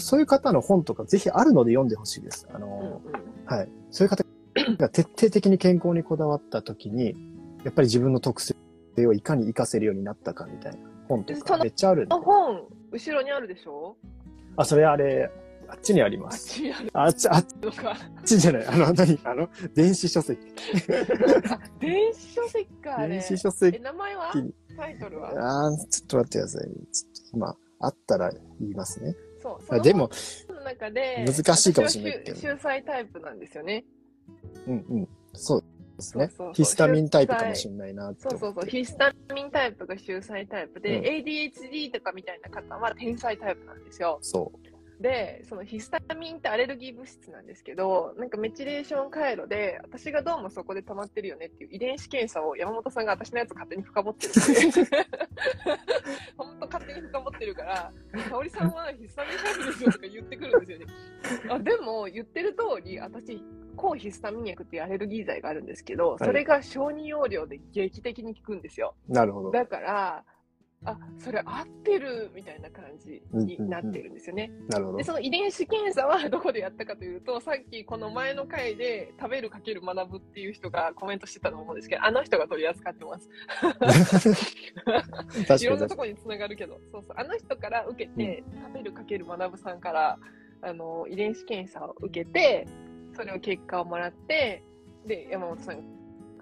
[0.00, 2.48] そういう方の本とかぜひあるので読んでほしいです。
[2.52, 3.12] あうんの、うん
[3.46, 3.68] はい。
[3.90, 4.24] そういう方
[4.76, 7.14] が徹底的に健康にこだわった時に、
[7.64, 8.54] やっぱり自分の特性
[9.06, 10.78] をいかに活かせるようになったかみたいな
[11.08, 12.08] 本とかめっちゃあるん。
[12.08, 13.96] 本、後ろにあるでしょ？
[14.56, 15.30] あ、それあれ、
[15.68, 16.48] あっちにありあっます。
[16.54, 17.44] ちにあるあっち、あっ。
[18.24, 18.66] ちじゃない。
[18.66, 19.18] あの、何？
[19.24, 20.40] あの、電子書籍。
[21.50, 23.06] あ、 電子書籍か。
[23.08, 23.80] 電子書え、籍。
[23.80, 24.32] 名前は？
[24.34, 25.66] にタイトルは？
[25.66, 26.62] あーちょっと待ってください。
[26.64, 29.14] ちょっと今、あったら言いますね。
[29.42, 29.62] そう。
[29.66, 30.10] そでも、
[30.64, 33.84] 中で、難しいかもしれないけど秀才タイプなんですよね。
[34.66, 35.08] うんうん。
[35.34, 35.64] そう
[35.96, 36.30] ですね。
[36.54, 38.12] ヒスタミンタイプかもしれないな。
[38.16, 38.66] そうそうそう。
[38.66, 44.18] ヒスタミンタイプが秀才タイプで、うん ADHD とかみたいな方は天才タイプなんですよ。
[44.22, 44.71] そう。
[45.02, 54.32] で、そのヒスタミンってアレルギー物質なんですけど、なんかメチレーション回路で、私がどうもそこで溜まってるよねっていう遺伝子検査を山本さんが私のやつ勝手に深掘ってる
[56.38, 57.92] 本当勝手に深掘ってるから、
[58.30, 60.86] 香織さんはヒスタミンタイプですよとか言ってくるんですよね。
[61.50, 63.42] あでも、言ってる通り、私、
[63.76, 68.94] 抗ヒスタミン薬っていうアレルギー剤があるんですけど、それが小児容量で劇的に効くんですよ。
[69.08, 69.50] なるほど。
[69.50, 70.24] だから、
[70.84, 74.50] あ、それ合ってるみたいな感じになってるんですよね。
[74.68, 75.04] なるほどで、。
[75.04, 83.30] その遺伝子検査はどこでやったかというと、さっきこの前の回で食べるかける学ぶっていう人がコメントしてたと思うんですけど、あの人が取り扱ってます。
[85.64, 90.18] いろんなところにつながるけど、そうそう、あの人から受けて、食べるかける学ぶさんから、
[90.62, 92.66] あの、遺伝子検査を受けて、
[93.14, 94.64] それを結果をもらって、
[95.06, 95.82] で、山本さんが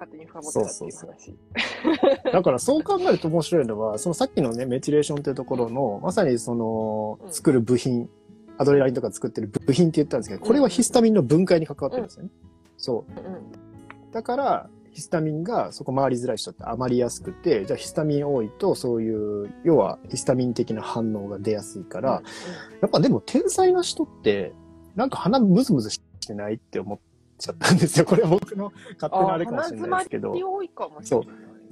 [0.01, 1.35] 勝手に深掘ってたっていうそうそう話。
[2.33, 8.09] だからそう考えると面白いのは、そのさっきのね、メチレーションっていうところの、まさにそのう、ん作る部品、
[8.57, 12.31] アドレナリンとか作ってる部品って言ったんですけど、これはヒスタミンの分解に関わってるんですよね。
[12.79, 13.41] そうんう。
[14.13, 22.23] だから、ヒスタミンがそこ回りづらい人って余りやすくて、じゃあヒスタミン多いと、そういう、要はヒスタミン的な反応が出やすいから、
[22.81, 24.53] やっぱでも天才な人って、
[24.97, 26.99] なんか鼻ムズムズしてないって思っ
[27.41, 28.05] ちゃったんですよ。
[28.05, 30.39] これは僕の勝手なあれかもしれないですけど鼻。
[30.39, 31.29] 詰まり多いかもしれない。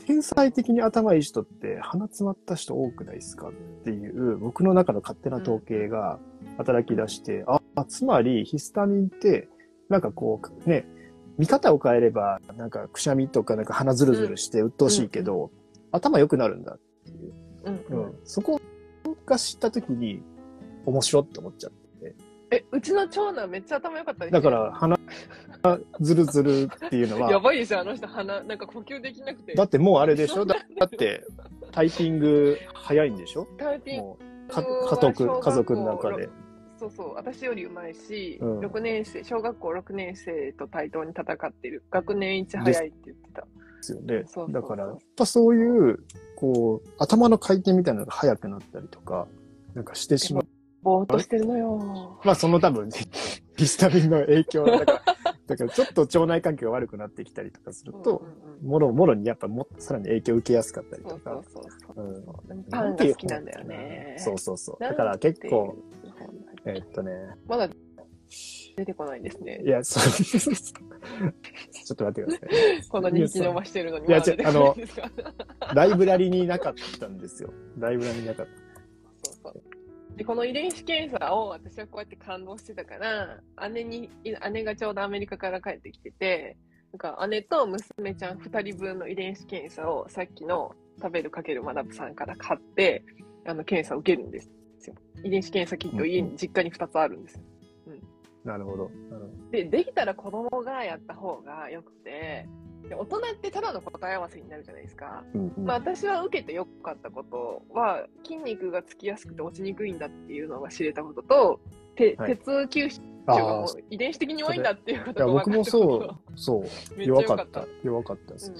[0.06, 3.52] 天才的に頭いい人って鼻詰まった人多くないですかっ
[3.84, 6.18] ていう僕の中の勝手な統計が
[6.56, 9.48] 働き出して、あ、つまりヒスタミンって
[9.88, 10.86] なんかこうね、
[11.36, 15.50] 見方を変えればなんかくしゃみとかなんか鼻ズルズルして鬱陶しいけど、
[15.92, 17.32] 頭良くなるんだっていう。
[17.64, 18.60] うんうんそこ
[19.26, 20.22] が知った時に
[20.86, 22.16] 面白って思っちゃって。
[22.50, 24.98] え、うちの長男めっちゃ頭良かったですだから鼻、
[26.00, 29.54] ズルズルっていうのやは、ばいですよ、あの人、鼻、なんか呼吸できなくて。
[29.54, 30.44] だってもうあれでしょ？
[30.44, 31.24] だだって、
[31.72, 33.46] タイピング早いんでしょ？
[33.58, 34.16] タイピング
[34.48, 36.28] 家族、家族の中で。
[36.78, 41.82] そうそう、私よりうまいし、うん6年生、小学校6年生と対等に戦ってる。
[41.90, 43.42] 学年一早いって言ってた。
[43.42, 43.48] で
[43.82, 44.52] すよねそうそうそう。
[44.52, 45.98] だから、やっぱそういう、
[46.36, 49.26] こう、頭の回転みたいなのが速くなったりとか、
[49.74, 50.46] なんかしてしまう。
[50.82, 52.20] ぼーっとしてるのよ。
[52.24, 52.88] まあその多分、
[53.56, 55.02] ヒスタミンの影響だから、
[55.48, 61.62] だからちょっと腸内環境が悪くなってきたりとかするとうん、うんうんもろもろにやっぱもさらに影響を受けやすかったりとかそう。
[61.62, 64.16] そうそううんンが好きなんだよね。
[64.18, 64.82] そうそうそう。
[64.82, 65.76] だから結構、
[66.64, 67.12] えーっとね、
[67.46, 67.68] まだ
[68.76, 69.68] 出てこないですねい。
[69.68, 72.88] や、そう、ちょっと待ってください。
[72.88, 75.10] こんなに引き伸ばしてるのにいやまだ出てこないですか。
[75.74, 77.52] ライブラリになかったんですよ。
[77.78, 78.67] ライブラリになかっそうそう
[80.18, 83.38] でこの遺伝子検査を私はこうやって感動してたから
[83.70, 84.10] 姉に
[84.52, 86.56] 姉がちょうどアメリカから帰ってきてて
[86.92, 93.04] なんか姉と娘ちゃん2人分の遺伝子検査をさっきの食べるかける学ぶさんから買って
[93.46, 94.50] あの検査を受けるんです
[94.88, 97.42] よ遺伝子検査キット家に実家に2つあるんですよ
[98.44, 98.48] た。
[98.50, 98.90] なるほど。
[99.10, 102.48] なるほどでできたら子供がやった方がよくて
[102.88, 111.60] で大人ってただの答え合わせになるじゃないですかうんうんまあ、私は受けてよかったことは筋肉がつきやすくて落ちにくいんだっていうのが知れたことと、
[111.96, 117.66] てはい鉄吸収あが遺伝子的に弱いんだっていうことが僕も分かったことそう、そう、 弱かったた。
[117.82, 118.52] 弱かったです。
[118.52, 118.54] う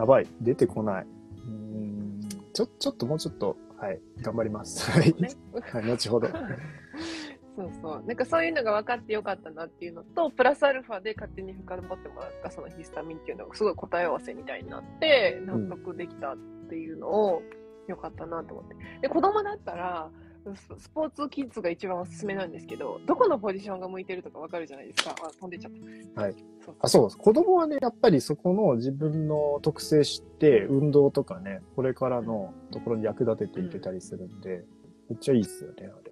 [0.00, 1.04] やばい、出てこない。
[1.04, 2.20] うーん、
[2.52, 4.90] ちょ、ちょっともうちょっと、はい、頑張ります。
[4.90, 5.22] はいん。
[5.22, 5.30] ね、
[5.72, 6.28] はい、後ほど。
[7.58, 8.04] そうそう。
[8.06, 16.36] なんかそういうのが分かってよかったなっていうのと、プラスアルファで勝手に深掘ってもらったそのヒスタミンっていうのがすごい答え合わせみたいになって、納得できたっ
[16.68, 17.42] ていうのを
[17.88, 18.76] よかったなと思って。
[19.02, 20.08] で、子供だったら、
[20.54, 25.16] ススポーツキッズが一番おすすめなんですけど、どこのポジションが向いてるとか分かるじゃないですか。
[25.20, 25.72] あ、飛んでっちゃっ
[26.14, 26.22] た。
[26.22, 26.34] はい。
[26.64, 34.64] そうあ、そう、子供はね、やっぱりそこの自分の特性知って、運動とかね、これからのところに役立てていけたりするんで、
[35.10, 36.07] めっちゃいいっすよね、あれ。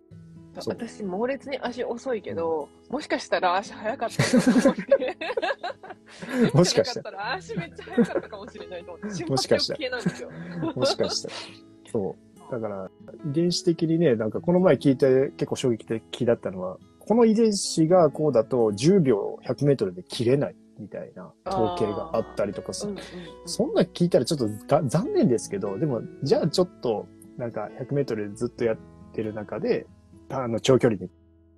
[0.67, 6.53] 私、猛烈に足遅いけど、もしかしたら足速かったと思って。
[6.55, 7.19] もしかしたら。
[7.19, 9.17] ら足めっちゃ速かったかもしれないと思って。
[9.17, 10.75] 瞬 もしかしたら。
[10.75, 11.35] もしかしたら。
[11.93, 12.17] そ
[12.49, 12.51] う。
[12.51, 12.91] だから、
[13.29, 22.93] 遺伝子的にね、なんかこの前聞いて結構衝撃的だったのは、この遺伝子がこうだと10秒100メートルで切れないみたいな統計があったりとかする。
[22.93, 23.05] うんうん
[23.47, 28.77] そんな聞いたらちょっとが残念ですけど、でも、じゃあちょっと、なんか100メートルずっとやっ
[29.13, 29.87] てる中で、
[30.31, 31.11] あの、長距離に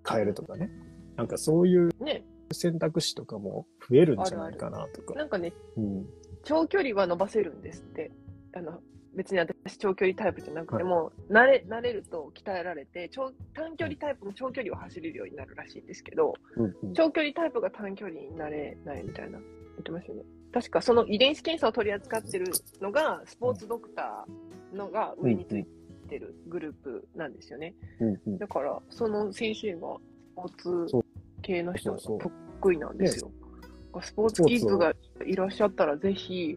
[0.09, 0.71] 変えるとかね。
[1.17, 5.15] なんかそういううんね、選択肢とかも増えるんじゃないかなとか。
[5.15, 6.07] なんかね、うん。
[6.45, 8.11] 長距離は伸ばせるんですって。
[8.55, 8.81] あの
[9.15, 19.49] 別に私長距離タイプじゃなくても、慣れ慣れると鍛えられて長短距離タイプも長距離を走れるようになるらしいんですけどうんうん長距離タイプが短距離になれないみたいな言
[19.81, 22.47] ってましたよね確かその遺伝子検査を取り扱ってる
[22.81, 25.71] のがスポーツドクターのが上について
[26.17, 27.75] るグループなんですよね。
[27.99, 28.39] うんうん。
[28.39, 29.81] だからその先生がス
[30.37, 31.07] ポーツ
[31.43, 32.33] 系の人がそうそう。
[32.61, 33.33] 得意なんですよ。
[34.01, 34.93] スポーツキッズが
[35.27, 36.57] いらっしゃったらぜひ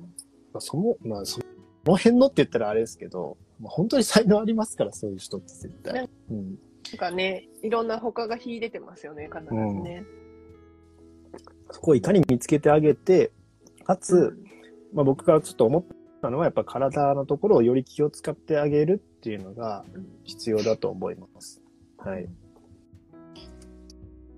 [0.53, 1.39] まあその、まあ、そ
[1.85, 6.09] の辺のって言ったらあれですけど、まあ、本当に才能ありますから、そういう人って絶対ね。
[6.31, 6.45] うん。
[6.47, 10.03] なんかね、いろんな他が秀でてますよね、必ずね。
[11.71, 13.31] そこをいかに見つけてあげて、
[13.83, 14.37] かつ、
[14.93, 15.85] まあ、僕がちょっと思っ
[16.21, 21.61] たのは、やっぱ体のところをより気を使ってあげるっていうのがうん必要だと思います。
[21.97, 22.23] はい。
[22.23, 22.27] っ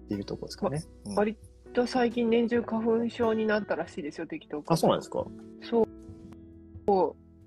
[0.10, 0.84] ていうところですかね。
[1.06, 1.16] うん。
[1.16, 1.38] 割
[1.74, 5.24] と最近年中花粉症になったらしいですよ、適当あ、そうなんですか？
[5.62, 5.86] そう。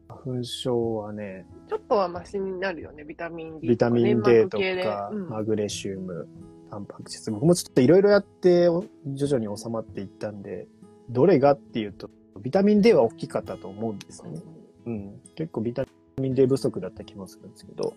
[0.08, 5.28] 花粉症はね、ちょっとはマシになるよね、ビタミン D ビタミン D とか、うん。
[5.28, 6.28] マグネシウム、
[6.72, 7.30] タンパク質。
[7.30, 8.68] 僕もちょっといろいろやって、
[9.06, 10.66] 徐々に収まっていったんで、
[11.10, 12.08] どれがっていうと、
[12.40, 14.40] ビタミン D は大きかったと思うんですよね。
[14.86, 15.20] うん。
[15.34, 15.84] 結構ビタ
[16.18, 17.94] ミン D 不足だった気もするんですけど、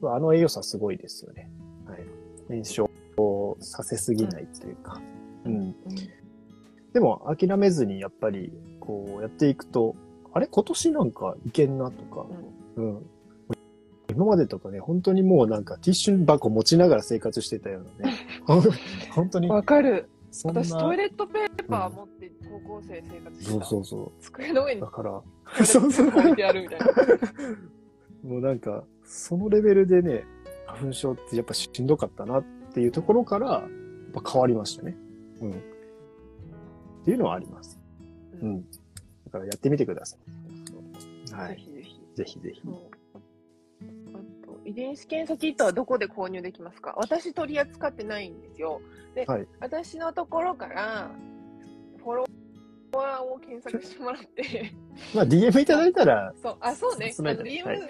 [0.00, 1.50] うんあの栄養素はすごいですよね。
[1.86, 2.04] はい。
[2.48, 5.02] 炎症をさせすぎないというか。
[5.44, 5.56] うん。
[5.56, 5.74] うん
[6.94, 9.96] でも諦めずにやっぱりこうやっていくと、
[10.32, 10.46] あれ？
[10.46, 12.24] 今年なんかいけんなとか、
[12.76, 13.06] うん。
[14.14, 18.16] 今までとかね、本当にもうなんかティッシュ箱持ちながら生活してたようなね。
[19.10, 20.08] 本当にわかる。
[20.44, 23.66] 私、トイレットペーパー持って高校生生活してそうた。
[23.66, 24.74] そうそ机の上う。
[24.76, 25.22] にだから、ト
[25.54, 26.86] イレットペーパー置いてあるみたいな。
[28.24, 30.24] もうなんか、そのレベルでね、
[30.66, 33.62] 花粉症ってやっぱしんどかったなっていうところから、やっ
[34.22, 34.96] ぱ変わりましたね。
[35.40, 35.50] うん。
[35.50, 35.54] っ
[37.04, 37.78] ていうのはあります。
[38.42, 38.62] ううんん。
[39.26, 41.32] だからやってみてください。
[41.32, 41.56] はい。
[41.56, 42.00] ぜひぜひ。
[42.14, 42.62] ぜひぜひ。
[44.64, 46.94] 遺伝子検査キットはどこで購入できますか？
[46.96, 48.80] 私取り扱ってないんですよ。
[49.14, 51.10] で、はい私のところから
[51.98, 52.26] フォロ
[52.92, 54.72] ワーを検索してもらって、
[55.14, 57.12] まあ DM いただいたら、そう、あ、そうね。
[57.18, 57.80] DM はい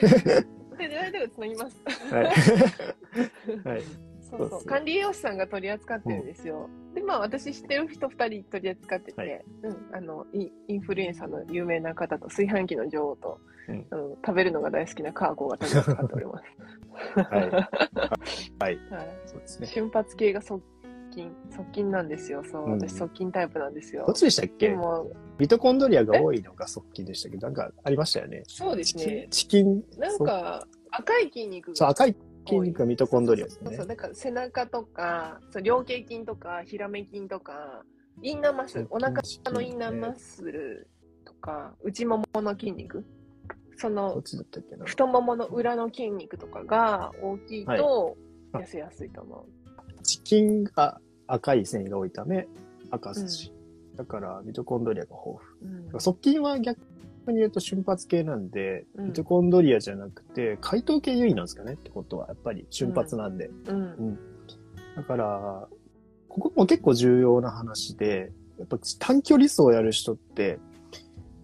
[0.76, 1.82] で狙いたらつなぎます。
[2.12, 2.24] はい。
[3.68, 3.82] はい。
[4.38, 6.68] そうそう管理栄養士さんが取り扱ってるんですよ。
[6.94, 13.86] で、まあ私知ってる人2人取り扱ってて、はいうん、あのインインフルエンサーの有名な方と炊飯器の女王と、うん
[14.26, 16.44] 食べるのが大好きなカーコが取り扱っております。
[17.30, 17.50] はい。
[18.60, 18.78] はい。
[18.90, 19.66] はいそうですね。
[19.66, 20.62] 瞬発系が側
[21.10, 22.42] 近、側近なんですよ。
[22.44, 24.14] そう、うん私側近タイプなんですよどっ。
[24.16, 24.68] ちでしたっけ？
[24.68, 27.38] でも、ミトコンドリアが多いのが側近でしたけ？
[27.38, 28.42] ど、なんかありましたよね。
[28.46, 29.28] そうですね。
[29.30, 32.16] チキン、なんか、赤い筋肉そう、が赤い
[32.46, 33.86] 筋肉がミトコンドリアですねそうそう。
[33.86, 37.84] だから背中とか、そう両頸筋とか、ヒラメ筋とか、
[38.22, 40.88] インナーマッスル、お腹のインナーマッスル
[41.24, 43.04] とか、内ももの筋肉、
[43.76, 44.22] その。
[44.84, 48.16] 太ももの裏の筋肉とかが大きいと
[48.52, 49.46] はい痩せやすいと思
[50.04, 52.46] チキンが赤い繊維が多いため、
[52.90, 53.52] 赤筋。
[53.96, 55.64] だから、ミトコンドリアが豊う。
[55.64, 56.00] うん富。
[56.00, 56.80] 側近は逆
[57.32, 63.50] に言うと瞬発系なんで、うんミトコンドリアじゃなくて、解凍系優位なんですかねってことは、やっぱり瞬発なんで。
[63.66, 64.18] うん。
[64.96, 65.68] だから、
[66.28, 70.58] ここも結構重要な話で、やっぱ短距離走をやる人って、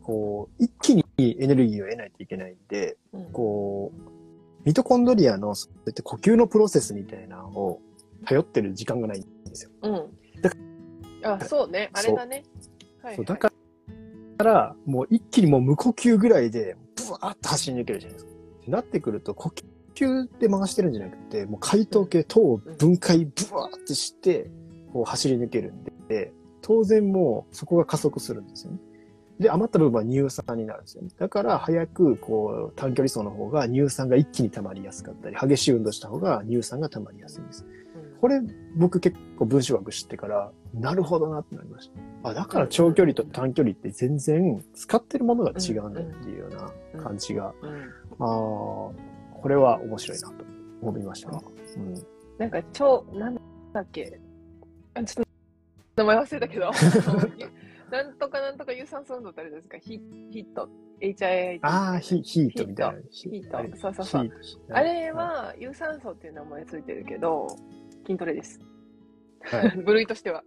[0.02, 4.10] こう、一気にエネルギーを得ないといけないんで、うんこう、
[4.64, 7.80] ミトコンドリアのそうやって呼吸のプロセスみたいなのを
[8.26, 9.70] 頼ってる時間がないんですよ。
[9.82, 10.10] うん。
[11.22, 11.90] あ、そうね。
[11.92, 12.44] あれだね。
[13.02, 13.49] はい、そうだか
[14.42, 18.30] から、もう一気にもう無呼吸ぐらいで、ブワーッと走り抜けるじゃないですか。
[18.30, 19.52] ってなってくると、呼
[19.94, 24.50] 吸で回してるんじゃなくて、もう解凍系、糖を分解ブワーってして、
[24.92, 28.78] こう走り抜けるんで、当然もうそこが加速するんですよね。
[29.38, 31.08] で、余った部分は乳酸になるんですよね。
[31.18, 37.64] だから早く、こう、短距離走の方が乳酸が一気に溜まりやすかったり、激しい運動した方が乳酸が溜まりやすいんです。
[38.20, 38.38] うんこれ、
[38.76, 41.90] 僕結構文章学知ってから、なるほどなってなりまし
[42.22, 42.28] た。
[42.28, 47.80] あ、だから長距離と短距離って全然使ってるものが違うんだっていうような感じが、うん。
[47.80, 47.84] あ
[48.18, 48.92] あ、こ
[49.46, 50.44] れは面白いなと
[50.82, 51.32] 思いました。
[51.32, 51.38] ね。
[51.76, 51.94] うん。
[52.36, 53.40] なんか超、なん
[53.72, 54.20] だっけ。
[54.92, 55.24] あちょっ
[55.96, 56.70] と名前忘れたけど、
[57.90, 59.78] なんとかなんとか有酸素運動ってあるじゃないですか。
[59.78, 59.98] ヒ
[60.30, 60.68] ヒット、
[61.00, 61.60] HIIT。
[61.62, 63.00] ああ、ヒヒートみたいな。
[63.10, 63.76] ヒート。
[63.78, 64.30] そうそうそう。
[64.72, 67.46] あれ、は有酸素っていう名前ついてるけど、
[68.10, 68.58] 筋トレです。
[69.42, 70.42] はい、 部類としては。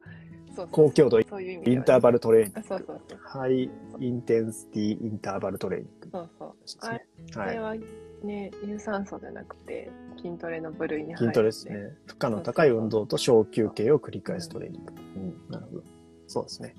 [0.55, 2.59] そう高強度そういう意味インターバルトレーニング。
[2.59, 3.19] あそうそうそう。
[3.23, 6.53] ハイインテンシティインターバルトレーニングそうそう。
[6.81, 7.59] あれね。
[7.59, 7.75] は
[8.23, 11.97] ね、有酸素じゃなくて、筋トレの部類に入る、筋トレですね。。
[12.05, 14.93] 負荷の高い運動と小休憩を繰り返すトレーニング。
[15.15, 15.83] うん、なるほど。
[16.27, 16.75] そうですね。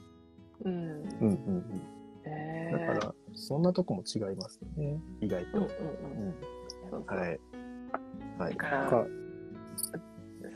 [0.65, 0.73] うん。
[0.73, 1.83] うんうんうん。
[2.27, 5.01] えー、だから、そんなとこも違いますね。
[5.21, 5.59] 意外と。
[5.59, 6.27] うんうんうん。
[6.27, 6.35] うん
[6.91, 7.41] そうそうはい。
[8.39, 8.53] はい。
[8.53, 9.07] だからか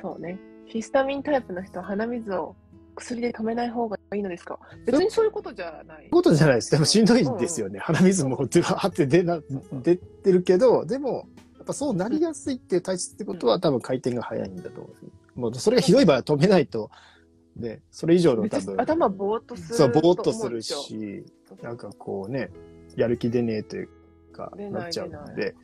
[0.01, 0.39] そうね。
[0.67, 2.55] ヒスタミンタイプの人は鼻水を
[2.95, 4.59] 薬で止めない方がいいのですか？
[4.85, 5.97] 別にそういうことじゃない。
[5.97, 6.71] そういうことじゃないです。
[6.71, 7.79] でもしんどいんですよね。
[7.79, 9.41] 鼻水も出はって出な、
[9.83, 14.91] 出てるけど、でも、やっぱそうなりやすいっていう体質ってことは多分回転が早いんだと思
[15.37, 15.41] う。
[15.41, 16.91] もうそれがひどい場合は止めないと、
[17.57, 20.63] ね、それ以上の多分、頭ぼーっとするそう、ぼーっと思する。
[20.63, 21.25] し、
[21.63, 22.51] なんかこうね、
[22.97, 23.89] やる気出ねえという
[24.33, 25.55] か、出なっちゃうので、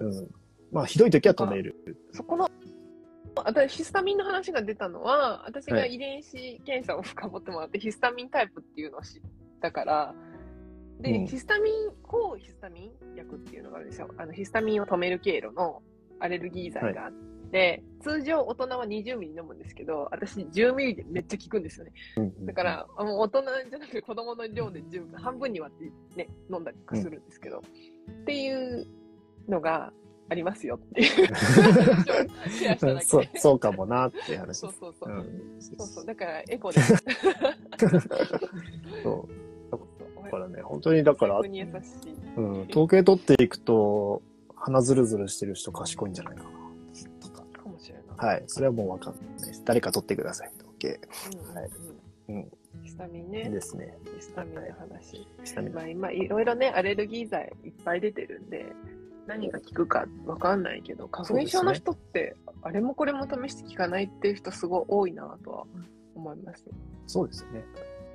[0.00, 0.28] うん。
[0.72, 1.76] まあ、ひどい時は止める。
[2.12, 2.50] そこの、
[3.44, 9.22] 私、ヒスタミンの話が出たのは、私がはい遺伝子検査を深掘ってもらって、ヒスタミンタイプっていうのを知っ
[9.60, 10.14] たから、
[11.00, 14.08] で、うんヒスタミン、抗ヒスタミン薬っていうのがあるんですよ。
[14.16, 15.82] あの、ヒスタミンを止める経路の
[16.20, 17.12] アレルギー剤があっ
[17.52, 21.92] て、通常大人は20ミリ飲むんですけど、私10ミリでめっちゃ効くんですよね。
[22.16, 25.78] うんだか、ら、あの大人じゃなくて子供の量で十分、半分に割っ
[26.14, 27.62] てね、飲んだりとかするんですけど、
[28.10, 28.86] っていう
[29.48, 29.92] のが
[30.28, 31.28] ありますよっていう
[32.76, 33.30] そうで。
[33.38, 34.60] そうかもなっていう話です。
[34.60, 35.12] そうそうそう。
[35.12, 36.06] うんそうそう。
[36.06, 36.80] だから、エコで。
[39.02, 39.46] そう。
[40.24, 42.14] だからね、本当にだから逆、に優しい。
[42.36, 44.22] うん、統計取っていくと、
[44.56, 46.50] 鼻ずるずるしてる人賢いんじゃないかな。
[47.20, 47.44] とか。
[47.62, 48.04] かもしれない。
[48.26, 48.42] はい。
[48.48, 49.62] それはもうわかんないです。
[49.64, 50.50] 誰か取ってください。
[50.58, 50.98] 統計。
[51.32, 51.70] うんはい
[52.28, 52.52] うんうん。
[52.82, 53.48] ヒスタミンね。
[53.48, 53.96] ですね。
[54.16, 55.26] ヒスタミンの話。
[55.44, 58.66] ちなみにまあ今、いろいろね、アレルギー剤いっぱい出てるんで、
[59.26, 65.64] 何が効くかわかんないけど、花粉症の人って、あれもこれも試して効かないっていう人すごい多いなとは
[66.14, 66.64] 思います。
[67.06, 67.64] そうですね。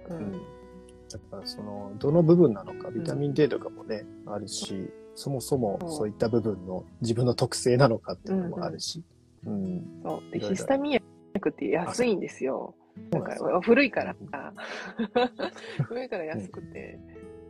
[0.10, 0.14] う。
[0.14, 0.32] うんん。
[0.32, 9.04] だからその、どの部分なのか、ビタミン D とかもね、あるし、そもそもそういった部分の自分の特性なのかっていうのもあるし。
[9.46, 10.02] うん。
[10.04, 10.32] そう。
[10.32, 11.02] で、いろいろヒスタミン
[11.34, 12.76] 薬って安いんですよ。
[13.12, 14.16] そうなんから、古いから。
[15.88, 17.00] 古いから安くて、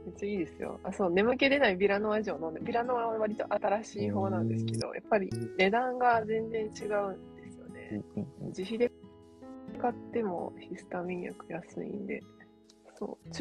[0.06, 0.80] めっちゃいいですよ。
[0.84, 8.02] あ、そう、眠気出ないビラノア錠飲んで、ビラノアは割と新しい方なんですけど、やっぱり値段が全然違うんですようね。
[8.48, 8.92] 自費で
[9.80, 12.22] 買ってもヒスタミン薬安いんで、
[12.98, 13.32] そう。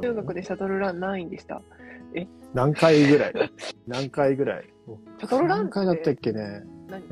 [0.00, 1.60] 中学でシャトルラン何位でした。
[2.54, 3.32] 何回ぐらい？
[3.86, 4.64] 何回ぐらい？
[5.18, 6.62] シャトルラン何回だったっけね？
[6.88, 7.02] 何？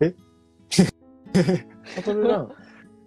[0.00, 0.14] え？
[0.70, 2.52] シャトルラン、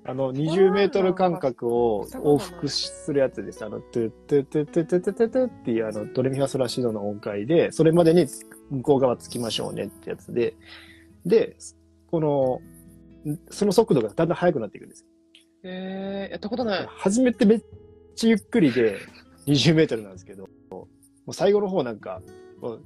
[0.09, 3.63] あの、20メートル間隔を往復するやつです。
[3.63, 8.25] あの、トゥトゥトゥトゥトゥトゥトゥトゥっていう、あの、ドレミファソラシドの音階で、それまでに
[8.71, 10.55] 向こう側つきましょうねってやつで、
[11.27, 11.57] で、
[12.09, 12.59] この、
[13.51, 15.05] その速度がだんだん速くなっていくんです。
[15.61, 16.87] えー、やったことない。
[16.87, 17.61] 初めてめっ
[18.15, 18.97] ちゃゆっくりで
[19.45, 20.87] 20メートルなんですけど、も
[21.27, 22.23] う最後の方なんか、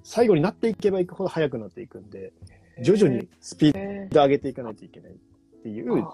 [0.04, 2.34] 最後になっていけばいくほど速くなっていくんで、
[2.82, 5.16] 徐々にスピード上げていかないといけない
[5.64, 6.06] っていう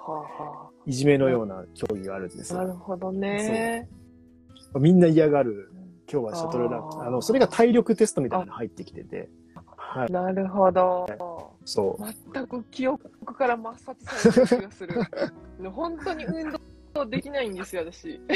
[0.85, 2.67] いじめのような競技があるんですなよ。
[2.67, 3.89] るほどね。
[4.79, 5.71] みんな嫌がる、
[6.11, 7.01] 今日はシャトルラン。
[7.01, 9.27] あの、それが体力テストみたいなの入ってきてて、
[9.75, 11.07] はい、なるほど。
[11.65, 12.03] そう。
[12.31, 15.01] 全く記憶から抹殺されてる気がする。
[15.71, 16.53] 本当に運
[16.93, 18.21] 動できないんですよ、私。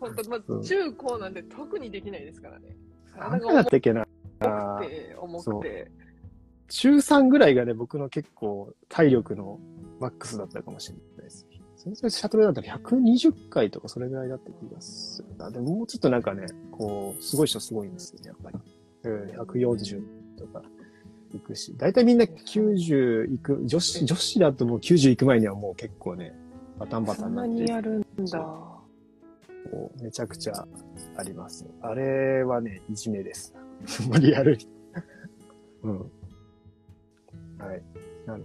[0.00, 2.76] 本当、まうんあ、中高なんて特にできないですからね。
[3.16, 4.08] 何体が。
[4.40, 5.92] 重くて、重くて。
[6.68, 9.60] 中3ぐらいがね、僕の結構体力の
[10.00, 11.46] マックスだったかもしれないです。
[11.76, 15.50] それぞれシャトルだったら120回とかそれぐらいだった気がするな。
[15.50, 18.58] でももうちょっとなんかね、こう、すごい人すごいんですよね、やっぱり。
[19.04, 20.02] うん、140
[20.36, 20.62] とか
[21.32, 21.76] 行くし。
[21.76, 26.34] だいたいみんな90行く、女子、女子だともう90行く前にはもう結構ね、
[26.78, 28.38] バタンバタそんンになってなにやるんだ。
[29.70, 30.66] こうめちゃくちゃ
[31.16, 31.66] あります。
[31.80, 33.54] あれはね、いじめです。
[34.20, 34.68] リアルに。
[35.82, 36.10] うん。
[37.58, 37.82] はい。
[38.26, 38.44] なる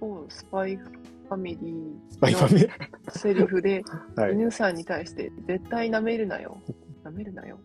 [0.00, 0.16] ほど。
[0.18, 1.74] そうスパイファミリ
[2.10, 3.18] スパイファミリー？
[3.18, 3.84] セリフで、ー。
[4.20, 4.34] はい。
[4.34, 6.58] 犬さんに対して、絶対舐めるなよ。
[7.04, 7.58] 舐めるなよ。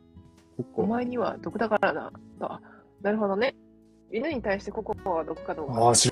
[0.75, 0.85] お。
[0.85, 2.11] 前には毒だからな。
[2.39, 2.61] とあ
[3.01, 3.55] なるほどね。
[4.11, 5.79] 犬に対してココアは毒かどうか。
[5.81, 6.11] ああ、知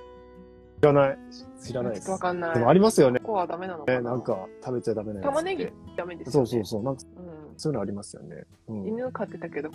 [0.81, 1.17] らない。
[1.59, 2.11] 知らないです。
[2.11, 2.53] わかんない。
[2.55, 3.19] でもありますよね。
[3.19, 4.01] ココアはダメなのかな。
[4.01, 5.25] なんか食べちゃダメなやつ。
[5.25, 6.47] 玉ねぎダメですよね。
[6.47, 6.83] そうそうそう。
[6.83, 7.53] なんかうん。
[7.57, 8.43] そういうのありますよね。
[8.67, 8.87] うん。
[8.87, 9.69] 犬飼ってたけど、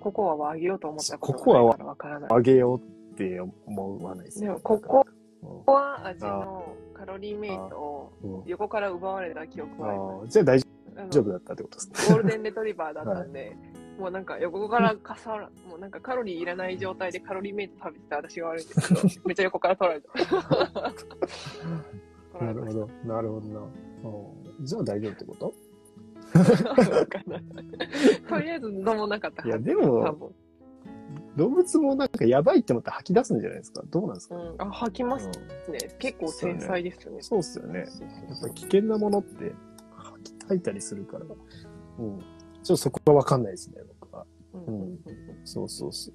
[0.00, 2.30] ココアはあげようと思ったことココアはがないからわからない。
[2.32, 2.80] あげよう
[3.16, 5.06] って思わないですでよもココ
[5.42, 10.60] うんココア味のカロリーメイトをうん横から奪われた記憶がありまあーじゃあ大
[11.10, 12.14] 丈夫だったってことですね。
[12.14, 13.54] ゴールデンレトリバーだったんで、
[13.98, 20.10] もうなんか横からかさら、 もうなんかカロリーいらない状態でカロリーメイト食べてた私が悪いんですけど、 めっちゃ横から取られた。
[22.44, 22.88] なるほど。
[23.04, 23.60] なるほどな。
[23.60, 25.54] うんじゃあ大丈夫ってこと？
[28.28, 29.46] とりあえず飲もなかった。
[29.46, 30.34] いや、で多も、分。
[31.36, 33.82] 動物もなんかやばいって思ったら吐き出すんじゃないですか？
[33.90, 35.34] どうなんですか、うん、あ、吐きますね。
[35.98, 37.18] 結構繊細ですよね。
[37.22, 37.80] そうっすよね。
[37.80, 37.84] や
[38.34, 39.52] っぱ危険なものって
[40.48, 41.24] 吐いたりするから。
[41.98, 42.18] うん。
[42.18, 42.24] ちょ
[42.62, 44.26] っとそこはわかんないですね、僕は。
[44.54, 44.98] うんうんうん
[45.44, 46.14] そうそうそう。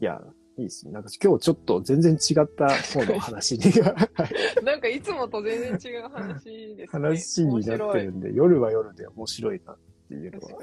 [0.00, 0.20] いや、
[0.58, 0.92] いいですね。
[0.92, 3.60] なんか今日ちょっと全然違った方の話に
[4.64, 6.86] なんかいつもと全然違う話ですね。
[6.88, 9.76] 話になってるんで、夜は夜で面白いなっ
[10.08, 10.58] ていうのは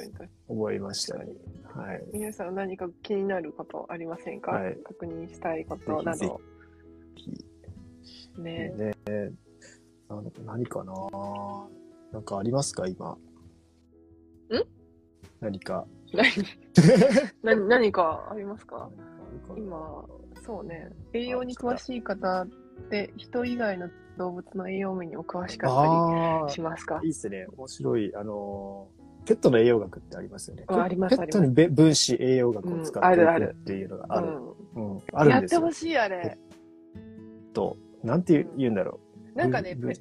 [0.48, 1.28] 思いましたね。
[1.74, 2.04] はい。
[2.14, 6.42] 皆さん何か気になることありませんか、はい確認したいことなぜど。
[8.42, 8.70] ね。
[8.78, 8.94] ね
[10.10, 10.94] な何かな？
[12.12, 12.88] なんかありますか？
[12.88, 13.12] 今。
[13.12, 13.18] ん？
[15.42, 15.86] 何か。
[16.14, 16.30] 何？
[17.44, 18.90] 何何かありますか？
[19.58, 20.06] 今、
[20.46, 20.90] そうね。
[21.14, 22.48] 栄養に詳しい方っ
[22.90, 27.00] て人以外の動物の栄養面にも詳しかったりしますか？
[27.04, 27.48] いいですね。
[27.58, 28.16] 面白い。
[28.16, 28.95] あのー、
[29.26, 30.64] ペットの栄養学ってありますよね。
[30.68, 34.40] あありますペットにべ分子栄養学を使っていくっていうのがある。
[35.14, 35.72] あるんですよやってほ。
[35.72, 36.38] しい、あれ。
[37.54, 39.00] と、なんて言うんだろ
[39.36, 39.38] う。
[39.38, 39.96] なんかね、ぶペ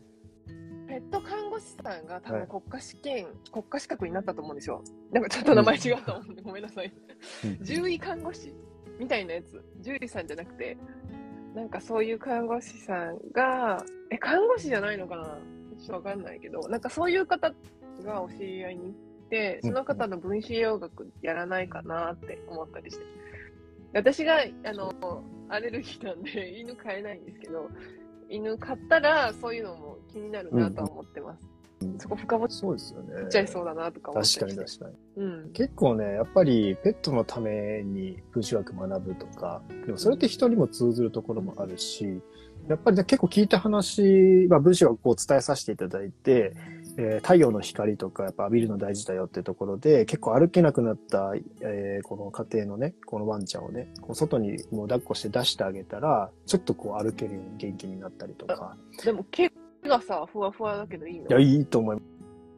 [0.86, 4.82] ペット看護師さんが多はい分国家試験、国家資格になったと思うんですよ。
[5.10, 6.92] なんかちょっと名前違うと思うんで、ごめんなさい。
[7.44, 8.54] うん獣医看護師
[8.98, 9.62] みたいなやつ。
[9.78, 10.76] 獣医さんじゃなくて、
[11.54, 15.24] なんかそういう看護師さんが、え、看護師じゃないのかな
[15.78, 17.52] ちょっとわかんないけど、なんかそういう方
[18.04, 18.92] がお知り合いに行っ
[19.30, 23.04] て、その方の分子栄養学やらないかなって思ったりして。
[23.94, 27.68] 私が、あの、アレルギーなんで 犬飼えないんですけど、
[28.28, 31.54] 犬飼ったらそういうのも気になるなとは思ってます。
[31.98, 33.28] そこ深掘っそうですよね。
[33.30, 35.24] ちゃいそうだなとか思って確かに確かに。
[35.24, 35.52] うん。
[35.52, 42.22] 結構ね、やっぱりペットのために分子学学ぶとか、でもそれって人にも通ずるところもあるし、
[42.68, 46.54] やっぱりね、結構聞いた話、まあ分子学を伝えさせていただいて、
[46.96, 58.76] えー太陽の光とかやっぱ浴びるの大事だよってところで、結構歩けなくなった、えーこの家庭のね、このワンちゃんをね、こう外にもう抱っこして出してあげたら、ちょっとこう歩けるように元気になったりとか。
[59.04, 59.50] でも毛
[59.84, 61.28] がさ、ふわふわだけどいいの？
[61.28, 61.98] いや、いいと思い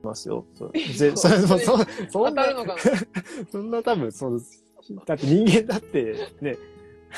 [0.02, 0.44] ますよ。
[0.54, 2.44] そそれそそそ当んな？
[3.50, 4.64] そんな多分そうです。
[5.06, 6.56] だって人間だってね、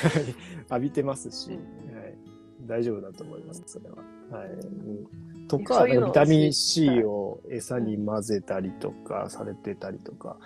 [0.70, 2.14] 浴びてますし、うんはい、
[2.66, 3.96] 大丈夫だと思います、それは。
[4.30, 4.48] はい。
[4.48, 10.36] うん、とそか、ビタミン C を餌に混ぜたりとかされてたりとか、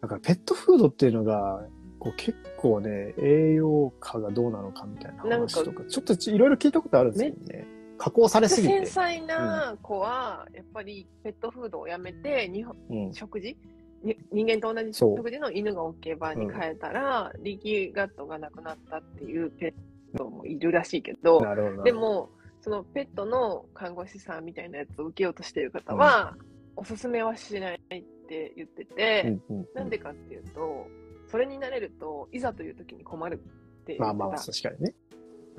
[0.00, 1.66] だからペットフードっていうのが、
[1.98, 7.66] こう結構ね、栄養価がどうなのかみたいな話とか、ちょっとちいろいろ聞いたことあるんですよね。
[7.98, 8.74] 加工されすぎて。
[8.84, 13.56] 繊細な子は、やっぱりペットフードをやめて、日本うん、食事？
[14.02, 19.72] に人間と同じ食事の犬が置けばに変えたら、リキガットがなくなったっていうペ
[20.12, 21.40] ットもいるらしいけど。
[21.84, 22.30] で、も、
[22.62, 26.36] そのペットの看護師さんみたいなやつを受けようとしている方は、
[26.76, 27.80] おすすめはしないっ
[28.28, 30.86] て言ってて、うんうん、なんでかっていうと、
[31.28, 33.42] それになれると、いざという時に困る
[33.82, 33.96] って。
[33.98, 34.94] まあまあ、確かにね。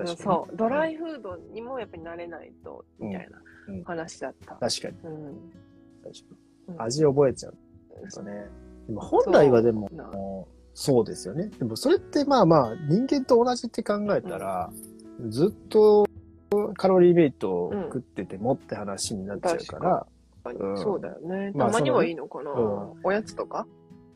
[0.00, 3.38] にそう、ドライフードにもやっぱり慣れないと、みたいな
[3.68, 4.54] うんうん話だった。
[4.54, 4.96] 確かに。
[5.04, 5.52] うん。
[6.02, 8.46] 確かにうん味覚えちゃうんですよね。
[8.86, 11.50] でも本来はでもそうですよね。
[11.58, 14.70] でもそれってまあまあ、人間と同じって考えたら、
[15.28, 16.06] ずっと
[16.72, 20.06] カロリーメイトを食っててもって話になっちゃうから、
[20.52, 20.78] うん。
[20.78, 21.52] そうだよね。
[21.54, 22.92] まあたまにはいいのかな、うん。
[23.02, 23.66] おやつとか？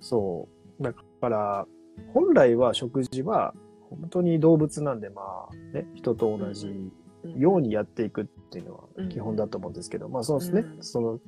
[0.01, 0.49] そ
[0.81, 0.83] う。
[0.83, 1.67] だから、
[2.15, 3.55] 本来は食事は、
[3.91, 6.93] 本当に動物なんで、まあ、ね、人と同じ
[7.37, 9.09] ようにやっていくっていうのはうん。
[9.09, 10.83] 基本だと思うんですけど、まあそうですね、うん。
[10.83, 11.21] その、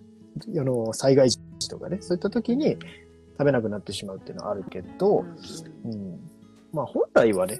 [0.58, 2.76] あの、災害時とかね、そういった時に
[3.32, 5.24] 食べなくなってしまうっていうのはあるけど、
[5.84, 6.20] うん、
[6.72, 7.58] まあ本来はね、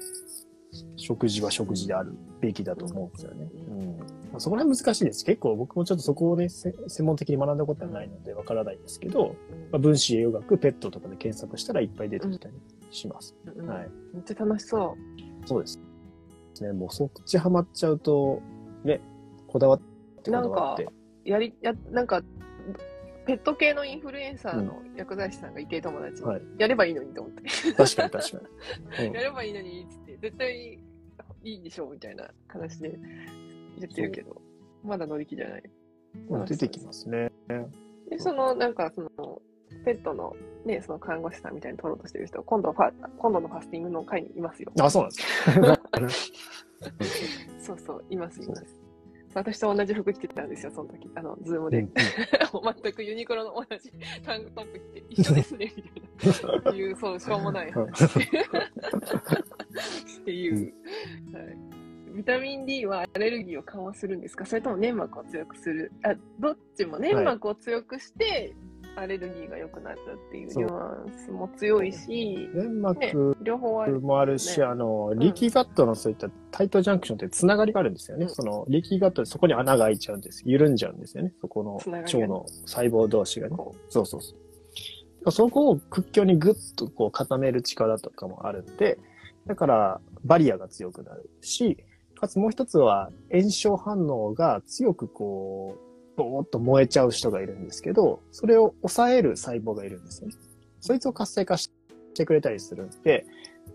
[0.95, 3.49] 食事は食事であるべきだと思うんですよね。
[3.69, 5.25] うんまあ、そこら辺難しいです。
[5.25, 9.35] 結構僕もちょっとそこをね、せ専門的に学んだことはないのでわからないんですけど、
[9.71, 12.55] まあ、分子栄養学、ペットとかで検索したらいっぱい出てきたり
[12.91, 13.35] します。
[13.45, 13.89] うんはい。
[14.13, 14.95] めっちゃ楽しそ
[15.45, 15.79] そうです。
[16.61, 18.41] ね、もうそっちハマっちゃうと、
[18.83, 19.01] ね、
[19.47, 19.81] こだわっ
[20.23, 20.83] てこだわって。
[20.85, 21.29] う。
[21.29, 22.21] やり、や、なんか、
[23.25, 27.43] ペット系のインフルエンサーの薬剤師さんがいて友達に、はいやればいいのにと思って。
[27.73, 28.37] 確かに確か
[28.99, 29.07] に。
[29.07, 30.79] うんやればいいのに、つって、絶対
[31.43, 32.99] いいでしょうみたいな話で
[33.79, 34.41] 言ってるけど、
[34.83, 35.63] まだ乗り気じゃない。
[36.29, 37.31] まあ出てきますね。
[38.09, 39.41] で、その、なんか、その、
[39.85, 44.71] ペットの、ね、その看護師さんみたいに取ろうとしてる人、今度ファ、今度のファスティングの会にいますよ。
[44.79, 46.41] あ、そうなんですか。
[47.59, 48.80] そうそう、います、います。
[49.33, 51.09] 私と同じ服着てたんですよ、その時。
[51.15, 51.79] あの、ズームで。
[51.79, 51.93] うん
[52.83, 53.91] 全くユニクロの同じ
[54.23, 56.75] タンクトップ着て、一緒ですね、みたいな。
[56.75, 58.05] いう、そう、しょうもない話。
[58.05, 58.09] っ
[60.25, 60.73] ていう。
[61.33, 61.57] はい。
[62.13, 64.45] ビタミン D はアレルギーを緩和するんですか？
[64.45, 65.91] それとも粘膜を強くする？
[66.03, 68.53] あ、どっちも粘膜を強くして、
[68.95, 73.99] アレルギーが良くなるっていうニュアンスも強いし、粘ね膜、両方ある。
[74.01, 78.25] もあるし、ねあの、リーキーガットのそういったタイトジャンクションってつながりがあるんですよね。
[78.25, 80.43] うんその、リーキーガットでそこに穴が開いちゃうんです。
[80.45, 81.33] 緩んじゃうんですよね。
[81.41, 83.55] そこの腸の細胞同士がね。
[83.55, 84.35] こそうそうそ
[85.25, 85.31] う。
[85.31, 88.97] そこを屈強にグッとこう固める力とかもあるんで、
[89.47, 91.77] だから、バリアが強くなるし、
[92.19, 100.35] かつもう一つは炎症反応が強くこう、ぼーっと燃えちゃう人がいるんですけど、それを抑える細胞がいるんですよね。
[100.79, 101.71] そいつを活性化し
[102.15, 103.25] てくれたりするんで、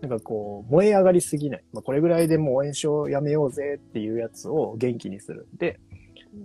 [0.01, 1.63] なんかこう、燃え上がりすぎない。
[1.73, 5.79] まあ、これぐらいでもう炎症やめようぜっていうやつを元気にするんで、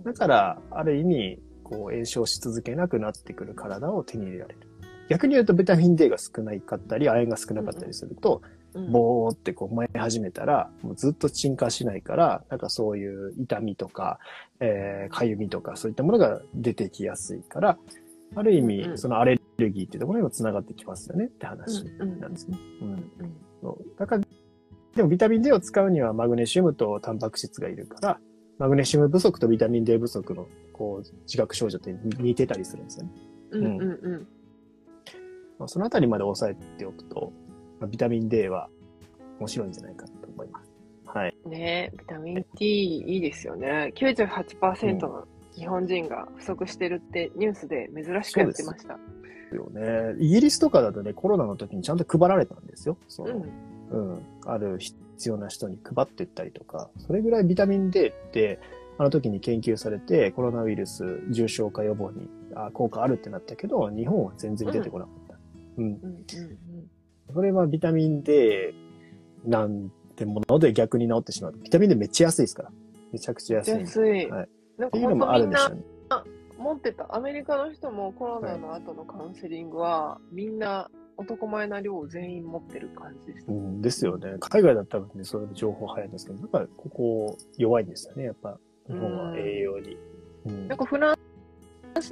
[0.03, 4.59] だから、ある意味、こう、炎症し続けなくなってくる体を手に入れられる。
[5.09, 14.19] 逆に言うと、ビタミン D が少ないかったり、亜鉛が少なかったりすると、うんボーってこう燃え始めたら、もうずっと沈下しないから、なんかそういう痛みとか、
[14.59, 17.77] えー、かゆみとか、そういったものが出てきやすいから、
[18.35, 22.57] ある意味、うんそのアレルギーっていうところにも繋がってきますよねって話うんなんですね。
[23.97, 24.23] だから、
[24.95, 28.19] でもビタミン D を使うにはマグネシウムとタンパク質がいるから、
[28.57, 33.11] マグネシウム不足とビタミン D 不足のこう自覚症状って似てたりするんですよね。
[33.51, 33.85] うんうんう
[34.17, 34.27] ん。
[35.59, 37.42] まあそのあたりまで押さえておくと、まあ
[37.87, 38.69] ビタミン D は
[39.39, 40.71] 面白いんじゃないかなと思います。
[41.05, 41.35] はい。
[41.45, 43.93] ねビタミン D いいですよね。
[43.95, 48.95] 98%の日本人が不足してるってニュースで珍しくやってました。
[48.95, 48.99] で
[49.49, 50.15] すよね。
[50.19, 52.97] イギリスとかだとね、コロナの時にちゃんと配られたんですよ。
[53.07, 53.35] その
[53.91, 54.13] うん。
[54.13, 58.59] うん、ある必要な人に配っていったりとか、それぐらいビタミン D って、
[58.97, 65.37] あの時に研究されて、コロナウイルス重症化予防にあ効果あるってなったけど、日本は全然出てこなかった。
[65.77, 65.85] うん。
[65.85, 66.25] うんうん
[67.33, 68.73] それはビタミン D
[69.45, 71.53] なんてもので逆に治ってしまう。
[71.61, 72.71] ビタミン D めっちゃ安いですから。
[73.11, 73.79] めちゃくちゃ安い。
[73.81, 74.29] 安い。
[74.29, 75.83] はいなんかっていうのもあるんでしょうね。
[76.57, 77.13] 持ってた。
[77.15, 83.51] アメリカの人もコロナの後のカウンセリングは、みんな男前な量を全員持ってる感じでした。
[83.51, 84.35] うん、ですよね。
[84.39, 88.23] 海外だったらね、そういう情報早いんですけど、やっぱりここ弱いんですよね。
[88.23, 88.57] やっぱ
[88.87, 89.97] 日本は栄養に。
[90.45, 91.17] うんなんかフラン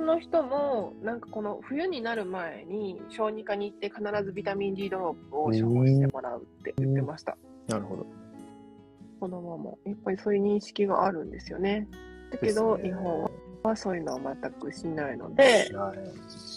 [0.01, 7.37] スの人も、なんかこの冬になる前に小児科に行って必ずビタミン D ドロップを処方してもらうって言ってました。
[7.67, 8.07] なるほど。
[9.19, 9.77] 子供も。
[9.85, 11.87] やっぱりそういう認識があるんですよね。
[12.31, 13.31] だけど、ね日本
[13.63, 15.99] はそういうのは全くしないので、はい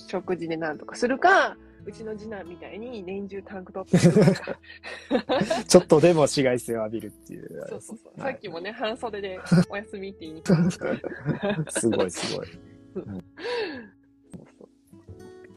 [0.08, 3.98] 食事でなんとかするか、うちの次男みたいに年中タンクトップ。
[5.68, 7.66] ちょっとでも紫外線を浴びるっていう。
[7.68, 8.20] そうそうそう。
[8.20, 9.38] はいさっきもね、半袖で
[9.68, 10.86] お休みって言いに来ました。
[11.80, 12.46] すごいすごい。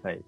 [0.04, 0.22] はい。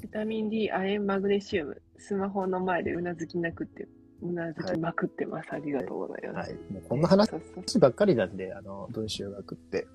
[0.00, 3.88] ビタミン D、亜鉛、マグネシウム、スマホの前でうなずきなくって、
[4.22, 5.52] うなずきまくってます。
[5.52, 6.50] ありがとうございます。
[6.52, 6.72] はい。
[6.72, 7.30] もうこんな話
[7.78, 9.86] ばっかりなんで、あの、文集学って。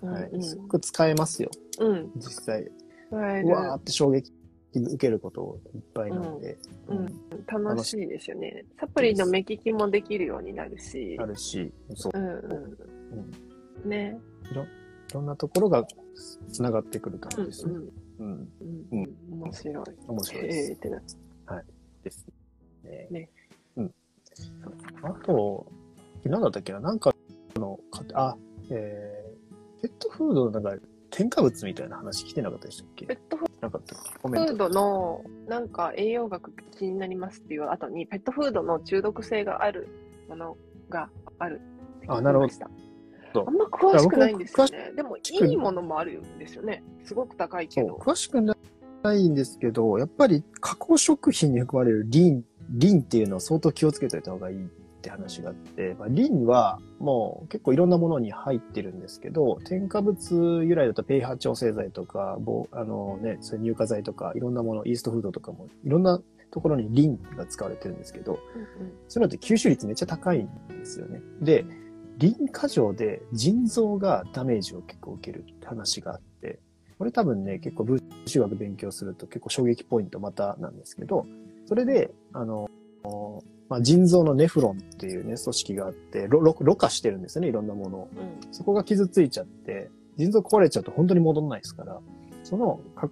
[0.00, 0.30] そうはい。
[0.30, 1.50] うんすごく使えますよ。
[1.80, 2.10] うん。
[2.16, 2.70] 実際。
[3.10, 4.32] うわーって衝撃
[4.74, 6.58] 受けることいっぱいなんで。
[6.88, 7.06] うんうん
[7.46, 8.64] 楽しいですよね。
[8.78, 11.24] サプリの目利きもできるようになるしあ。
[11.24, 12.18] るし、そう。
[12.18, 12.78] うんう
[13.84, 13.88] うん。
[13.88, 14.18] ね。
[14.50, 14.66] いろ
[15.20, 15.86] んなところが
[16.52, 17.74] つながってくる感うんじですね。
[18.18, 18.48] うん。
[18.90, 19.84] 面白い。
[20.08, 20.72] 面白いでええす。
[20.72, 21.02] ってな。
[22.02, 22.26] です
[22.84, 23.08] ね。
[23.10, 23.30] ね
[23.76, 23.94] うん。
[25.02, 25.66] あと、
[26.24, 26.80] 何だったっけな？
[26.80, 27.14] なんか
[27.56, 28.36] の、かあ、
[28.70, 33.06] えー、ペットフードのなんか、添加物みたいな話来てなかったでしたっけ？
[33.06, 34.18] ペットフなかったっけ？
[34.18, 34.52] コメント。
[34.54, 39.88] ードのなんか栄養学気になりますっていう後に、ペットフードの中毒性がある
[40.28, 40.56] もの
[40.90, 41.60] がある
[42.08, 42.68] あなるほどました。
[43.46, 44.92] あんま詳しくないんですよね。
[44.94, 45.20] でも、い
[45.52, 46.82] いものもあるんですよね。
[47.04, 47.96] すごく高いけど。
[47.96, 48.54] 詳しくな
[49.14, 54.68] いんですけど、やっぱり加工食品に含まれるリン、リンっていうのは相当気をつけておいた方がいいっ
[55.02, 66.20] て話があって、まあ、リンはもう結構いろんなものに入ってるんですけど、添加物由来だと pH 調整剤とか、ぼあのね、そういう乳化剤とか、いろんなもの、イーストフードとかも、いろんな
[66.50, 68.38] ところにリンが使われてるんですけど、うん
[69.08, 71.20] そういうのって吸収率めっちゃ高いんですよね。
[71.40, 71.85] で、リ
[72.24, 76.58] ン過剰で腎臓がダメージを結構受けるって話があって、
[76.98, 81.26] これ多分ね、結構分子学勉強すると結構衝撃ポイントまたなんですけど、
[81.66, 82.70] それで、あの、
[83.68, 88.08] まあ、腎臓のネフロンっていうね、組織があって、ろろろ過してるんですよね、いろんなものを。
[88.12, 92.00] うんうんそこが傷ついちゃって、腎臓壊れちゃうと本当に戻んないですから、
[92.42, 93.10] その加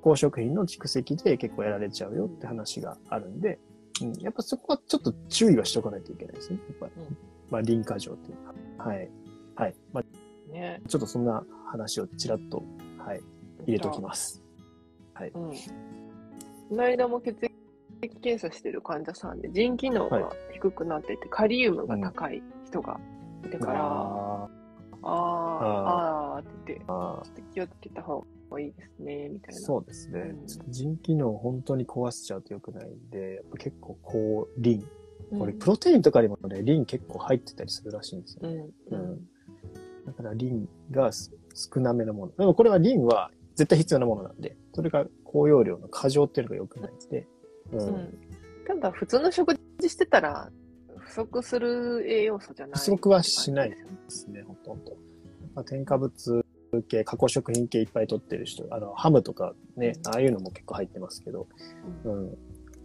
[0.00, 3.58] 工食品の蓄積で結構やられちゃうよって話があるんで、
[4.00, 6.58] うん、やっぱそこはちょっと注意はしておかないといけないですね。
[6.68, 6.92] やっぱり。
[6.96, 7.16] うん
[7.50, 8.86] まあ、臨過剰っていうのは。
[8.86, 9.10] はい。
[9.56, 9.74] はい。
[9.92, 10.80] まあ、ね。
[10.88, 12.62] ちょっとそんな話をちらっと、
[12.98, 13.20] はい、
[13.66, 14.42] 入れておきます。
[15.20, 15.30] うん。
[15.30, 17.36] この間も血
[18.02, 22.98] 液検査してる患者さんで、腎機能が低くなっていて、カリウムが高い人が
[23.44, 24.48] いてから、ああ
[25.02, 29.60] あー、ああーって言って、ちょっと気をつけた方がいいですね、みたいー、な。
[29.60, 30.96] そうですねうん。
[30.98, 34.86] 機能を本当に壊しちゃうと良くないんで、やっぱ結構こう、リン。
[35.38, 38.48] これ、プロテインとかにもね、リン結構入ってたりするらしいんですよう。
[38.48, 38.50] ん。
[38.90, 39.28] うん。
[40.06, 42.32] だからリンがす少なめのもの。
[42.32, 47.26] でもこれはリンは絶対必要なものなんで、それが高容量の過剰っていうのが良くないんで、
[47.72, 47.80] うん。
[47.80, 48.30] うん
[48.70, 50.48] ただ、普通の食事してたら、
[50.98, 52.78] 不足する栄養素じゃない。
[52.78, 53.76] 不足はしないで
[54.08, 54.92] すね、ほとんど。
[55.54, 56.44] まあ、添加物
[56.88, 61.48] 系、加工食品系いっぱい取ってる人、あの、ハムとかね、ああいうのも結構入ってますけど、
[62.04, 62.38] うん。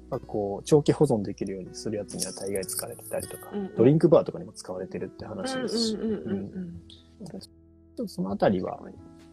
[0.10, 3.76] まあ、こう、長期保存できるようにするやつには大概使われてたりとか、うんうん。
[3.76, 5.98] ドリンクバーとかにも使われてるってうん話ですし、
[8.08, 8.80] そのあたりは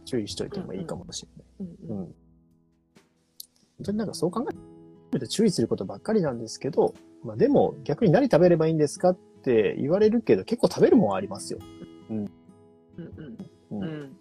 [0.05, 1.27] 注意しといてもいいかもし
[1.61, 1.77] れない。
[1.89, 1.99] うんうん。
[1.99, 2.05] うん。
[2.07, 2.15] 本
[3.85, 4.55] 当になんかそう考え
[5.15, 6.95] ると注意することばっかりなんですけど、
[7.25, 11.59] まあでも逆に何食べればいいんですかって言われるけど結構食べるもんありますよ。
[12.11, 12.25] うん。
[12.25, 12.31] う
[13.73, 13.83] うん。
[13.85, 14.17] ん。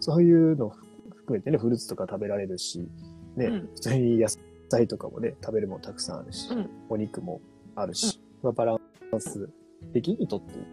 [0.00, 0.70] そういうの
[1.16, 2.88] 含めてね、フルーツとか食べられるし、
[3.36, 3.70] ね、うん。
[3.74, 4.42] 普通に野菜
[4.86, 7.40] とかもね、食べるもんたくさんあるし、うんお肉も
[7.74, 8.80] あるし、まあバラン
[9.20, 9.48] ス
[9.92, 10.64] 的にとっていい。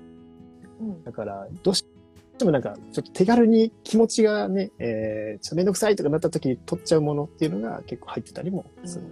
[0.82, 1.86] うんだから、どうし
[2.38, 9.06] てもなんか、ちょっと手軽に気持ちがね、えー、ちょっとめんどくさいとかなった時に取っちゃうものっていうのが結構入ってたりもする。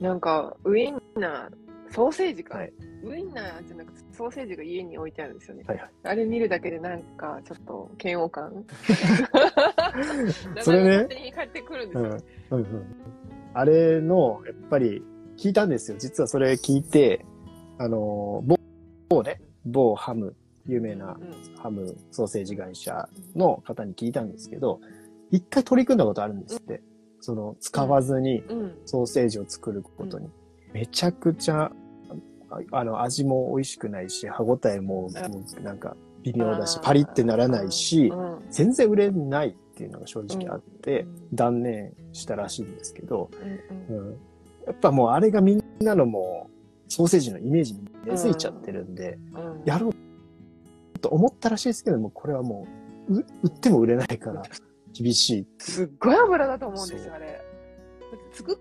[0.00, 2.58] なんか、ウインナー、ソーセージか。
[2.58, 2.72] はい
[3.04, 5.64] ウインナーじゃなくて、ソーセージが家に置いてあるんですよね。
[5.66, 5.90] はいはい。
[6.02, 8.64] あれ見るだけでなんか、ちょっと嫌悪感。
[10.62, 12.18] それね勝手に帰ってくるんですよ。
[12.50, 12.58] うん。
[12.58, 12.86] うんうん。
[13.54, 15.02] あれの、やっぱり、
[15.36, 15.96] 聞いたんですよ。
[15.98, 17.24] 実はそれ聞いて、
[17.78, 18.56] あの、某、
[19.08, 20.34] 某ね、某ハム、
[20.66, 21.16] 有名な
[21.58, 24.80] ハムソーセージ会社の方に聞いたんですけど、
[25.30, 26.82] 一回取り組んだことあるんですって。
[27.20, 28.42] その、使わずに。
[28.84, 30.28] ソーセージを作ることに。
[30.72, 31.72] めちゃくちゃ、
[32.50, 35.08] ああの、味も美味しくないし、歯応えも、
[35.62, 38.42] なんか微妙だしパリってならないしう、ん。
[38.50, 43.30] 全然売れないっていうのが正直あってうん、断念したらしいんですけど、
[43.88, 44.18] うんうん、
[44.66, 46.50] やっぱもうあれがみんなのも
[46.88, 49.62] う、ソーセージのイメージに根付いちゃってるんで、うん。
[49.64, 52.66] やろうと思ったらしいですけども、これはも
[53.08, 54.42] う、う売っても売れないから、
[54.92, 55.46] 厳しい。
[55.58, 57.40] すっごい油だと思うんですよ、あれ。
[58.32, 58.58] 作っ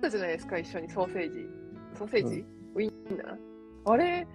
[0.00, 1.46] たじゃないですか、一緒にソーセージ。
[1.98, 2.44] ソーセージ、
[2.76, 3.36] ウインナー？
[3.92, 4.26] あれ、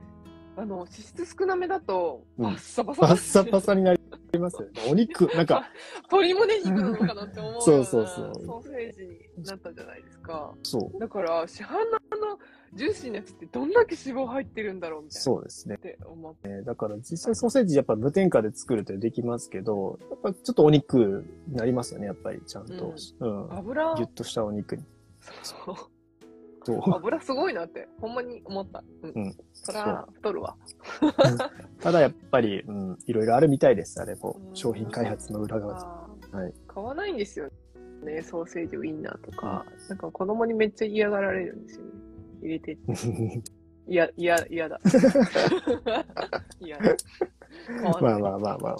[0.55, 2.43] あの、脂質少なめだと、うん。
[2.45, 3.94] バッサバサパッサパサになり
[4.37, 4.81] ますよね。
[4.89, 5.69] お肉、なんか、
[6.11, 9.03] 鶏胸肉なのかなって思うそうそうそうソーセージ
[9.37, 10.53] になったじゃないですか。
[10.63, 12.39] そう、だから、市販のあの、
[12.73, 15.21] ジューシーなやつってどんだけ脂肪入ってるんだろうみたいな。
[15.21, 15.77] そうですねっ。
[15.79, 16.49] て思って。
[16.49, 22.93] ねだから実際ソーセージやっぱ無添加で作るとできますけど、やっぱちょっとお肉になりますよね、やっぱりちゃんと。
[23.19, 23.53] うん。
[23.57, 24.83] 油、ギュッとしたお肉に。
[25.41, 25.75] そう
[26.65, 26.81] そう。
[26.95, 28.83] 油すごいなって、ほんまに思った。
[29.03, 29.11] うん。
[29.11, 30.55] うんそら、太るわ。
[31.81, 34.51] ただやっぱり、うん、いろいろあるみたいです、あれもう。
[34.51, 35.73] ん商品開発の裏側。
[36.31, 37.49] はい買わないんですよ
[38.03, 39.65] ね、ソーセージ、ウインナーとか。
[39.87, 41.91] なんか子供にめっちゃ嫌がられるんですよね。
[42.41, 42.91] 入れてって。
[43.87, 44.79] いや、いや、嫌だ。
[46.59, 46.95] 嫌だ。
[47.83, 48.75] まあまあまあまあまあ。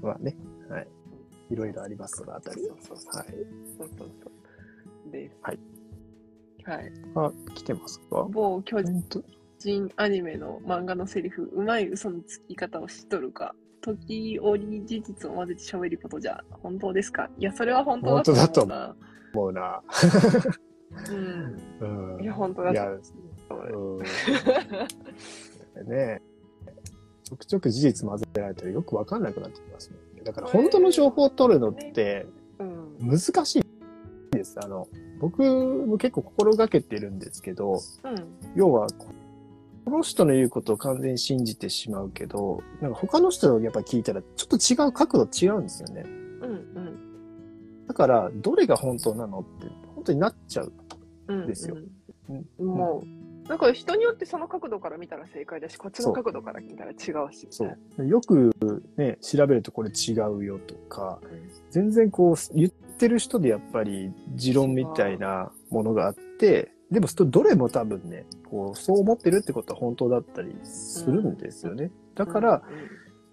[0.00, 0.36] まあね。
[0.68, 0.88] はい。
[1.50, 2.62] いろいろあります、そのあたり。
[2.62, 3.16] そうそうそう。
[3.16, 3.26] はい。
[3.78, 4.30] そうそうそ
[5.08, 5.10] う。
[5.10, 5.36] です。
[5.42, 5.58] はい。
[6.64, 6.92] はい。
[7.14, 8.26] あ、来てますか？
[8.30, 8.82] 某巨
[9.58, 13.54] 人アニメの漫画のセリフ、うまい嘘のつき方を知っとるか。
[13.80, 17.28] 時折事実を混ぜて喋ることじゃ本当ですか？
[17.38, 18.94] いや、それは本当だと思うな。
[19.34, 19.82] 思うな。
[21.10, 22.16] うん。
[22.16, 22.22] うん。
[22.22, 22.86] いや、本当だいや、
[23.48, 23.98] と思う。
[23.98, 25.88] うん。
[25.88, 26.20] ね
[27.24, 29.96] ちょくちょく事実混ぜられたらよくわかんなくなってきますね。
[30.22, 32.26] だから本当の情報を取るのって
[32.58, 32.98] うん。
[33.00, 33.62] 難しい
[34.42, 34.58] です。
[34.62, 34.88] あの、
[35.20, 37.80] 僕も結構心がけてるんですけど、うん。
[38.54, 38.88] 要は、
[39.84, 46.02] この人の言うことを完全に信じてしまうけど、なんか他の人のやっぱ聞いたらちょっと違う角度違うんですよね。
[46.04, 46.08] う
[46.46, 47.86] ん。
[47.86, 50.72] だから、どれが本当なのって、本当になっちゃう。
[51.28, 51.46] うん。
[51.46, 51.76] ですよ
[52.58, 52.66] うん。
[52.66, 57.48] もう、なんか人によってその角度から見たら正解だし、こっちの角度から見たら違うし。
[57.50, 57.66] そ
[57.98, 58.06] う。
[58.06, 58.54] よく
[58.96, 61.50] ね、調べるとこれ違うよとか、うん。
[61.70, 62.70] 全然こう、言っ
[63.02, 71.90] てる人でやっぱり持論みたいなものがあって、でもどれも多分ね、こう、そう思ってるってことは本当だったりするんですよね。
[72.14, 72.62] だから、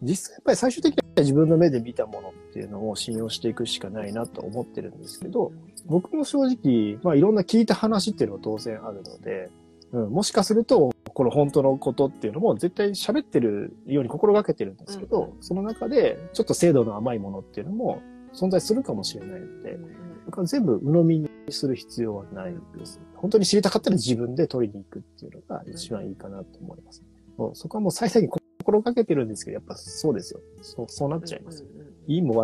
[0.01, 5.51] 実際やっぱり最終的には自分の目で見たものっていうのを信用していくしかないなと思ってるんですけど、
[5.86, 9.51] 僕も正直、まあいろんな聞いた話っていうのは当然あるので、
[9.91, 18.01] うん、もしかすると、この本当のことっていうのも絶対喋ってるように心がけてるんですけど、うんその中でちょっと精度の甘いものっていうのも
[18.34, 19.77] 存在するかもしれないので、
[20.25, 22.99] だから全部鵜呑みにする必要はないです。
[23.15, 27.03] 本当に知りたかったら自分で取りに行くっていうのが一番いいかなと思います。
[27.38, 30.41] もうそこはもう最大限心がけてるんですけど、やっぱそうですよ。
[30.61, 31.65] そうそうなっちゃいます。
[32.07, 32.36] いいも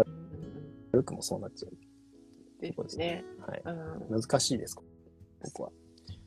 [0.94, 1.72] 悪くもそうなっちゃう。
[2.62, 3.24] ですね。
[3.46, 3.62] はい。
[4.10, 4.22] うん。
[4.22, 4.84] 難しいです、こ
[5.54, 5.72] こは。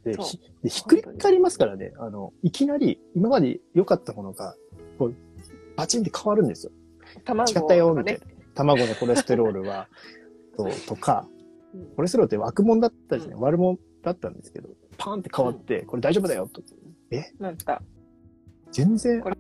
[0.05, 4.55] で、ひでひっくり返りますからね、あの、いきなり今まで良かったものが、
[4.99, 5.15] こう、
[5.77, 6.73] バチンって変わるんですよ。
[7.25, 8.38] 卵違ったよ、みたいねな。
[8.59, 9.89] 卵のコレステロールは、
[10.57, 11.39] ととか、うん
[11.97, 13.35] コレステロールって悪者だったですね。
[13.37, 16.63] 悪者だったんですけど、パーンって変わって、これ大丈夫だよと。
[17.39, 17.83] なんだ、
[18.73, 19.37] 全然コレ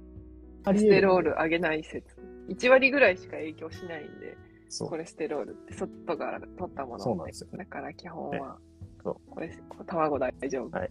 [0.79, 1.31] ステローる。
[1.31, 2.16] ル上げない説。
[2.49, 4.37] 1割ぐらいしか影響しないんで、
[4.79, 4.97] コ。
[4.97, 8.59] レステロールって外から取ったものそうなんですよだから基本は、
[9.03, 9.51] そこれ、
[9.87, 10.79] 卵大丈夫。
[10.79, 10.91] はい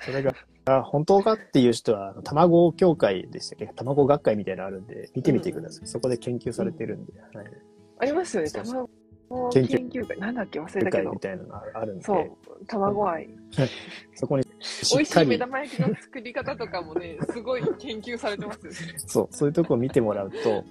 [0.00, 0.34] それが、
[0.66, 3.66] あ本当かっていう人は、卵協会でしたっけ？
[3.74, 5.86] 卵学会みたいなのあるんで、見てみてください。
[5.86, 7.46] そこで研究されてるんで、はい。
[7.98, 8.88] ありますよね、卵
[9.52, 10.18] 研究会。
[10.18, 11.20] なんだっけ忘れたけど会み。
[11.20, 12.30] たいなのがあるんで、そう、
[12.66, 13.28] 卵愛。
[14.14, 14.44] そこに
[14.94, 18.98] 美味しい目玉焼きの作り方とかもね、すごい研究されてますよね。
[18.98, 20.64] そう、そういうとこを見てもらうと、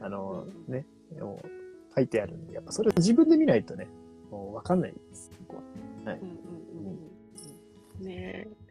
[0.00, 0.86] あの、ね、
[1.20, 1.48] もう
[1.94, 3.88] 書いてあるんで、やっぱそれを自分で見ないとね、
[4.30, 5.30] もうわかんないです。
[5.48, 5.62] ここ
[6.04, 6.98] うんうんうん
[8.00, 8.06] うん。
[8.06, 8.65] ねえ。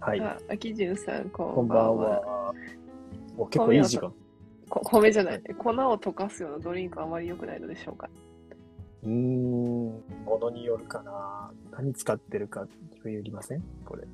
[0.00, 0.06] は。
[0.08, 0.20] はい。
[0.20, 2.20] あ、秋潤さん、ここんばんんばんは。
[2.20, 2.54] は。
[3.36, 4.12] お結構いい時間。
[4.68, 5.42] こ米じゃない。
[5.58, 8.08] 粉を溶かすようなドリンクあまり良くないのでしょうか？
[9.02, 9.86] うーん、
[10.24, 11.50] ものによるかな。
[11.72, 12.66] 何使ってるか
[13.04, 13.62] によりません？
[13.84, 14.04] これ。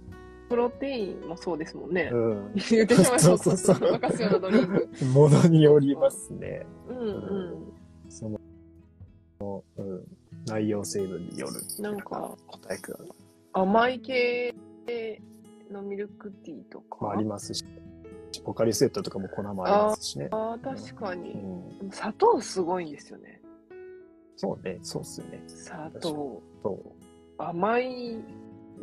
[0.48, 2.08] プロテインもそうですもんね。
[2.12, 2.52] うん。
[2.54, 3.20] 言ってしまい。
[3.20, 4.88] そうそうそう溶かすようなドリンク。
[5.12, 6.64] ものによりますね。
[6.88, 7.72] うんうん。
[8.08, 10.04] その、うん、
[10.46, 11.82] 内容成分による。
[11.82, 13.08] なんか、答えください。
[13.52, 14.54] 甘い系
[15.70, 17.04] のミルクティーとか？
[17.04, 17.64] もありますし、
[18.44, 20.28] ポカリスエットとかも粉もありますしね。
[20.30, 21.32] あー確かに。
[21.32, 23.40] うん、砂糖すごいんですよね。
[24.36, 25.42] そうね、そうっすね。
[25.46, 26.42] 砂糖。
[27.38, 28.18] 甘い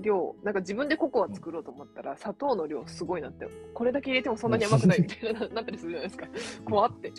[0.02, 0.36] 量。
[0.44, 3.48] なんか自分でココア作ろうと思ったら、砂糖の量すごいなって。
[3.74, 6.28] これだけ入れてもそんなに甘くないみたいななったりするじゃないですか。
[6.66, 7.12] 怖って。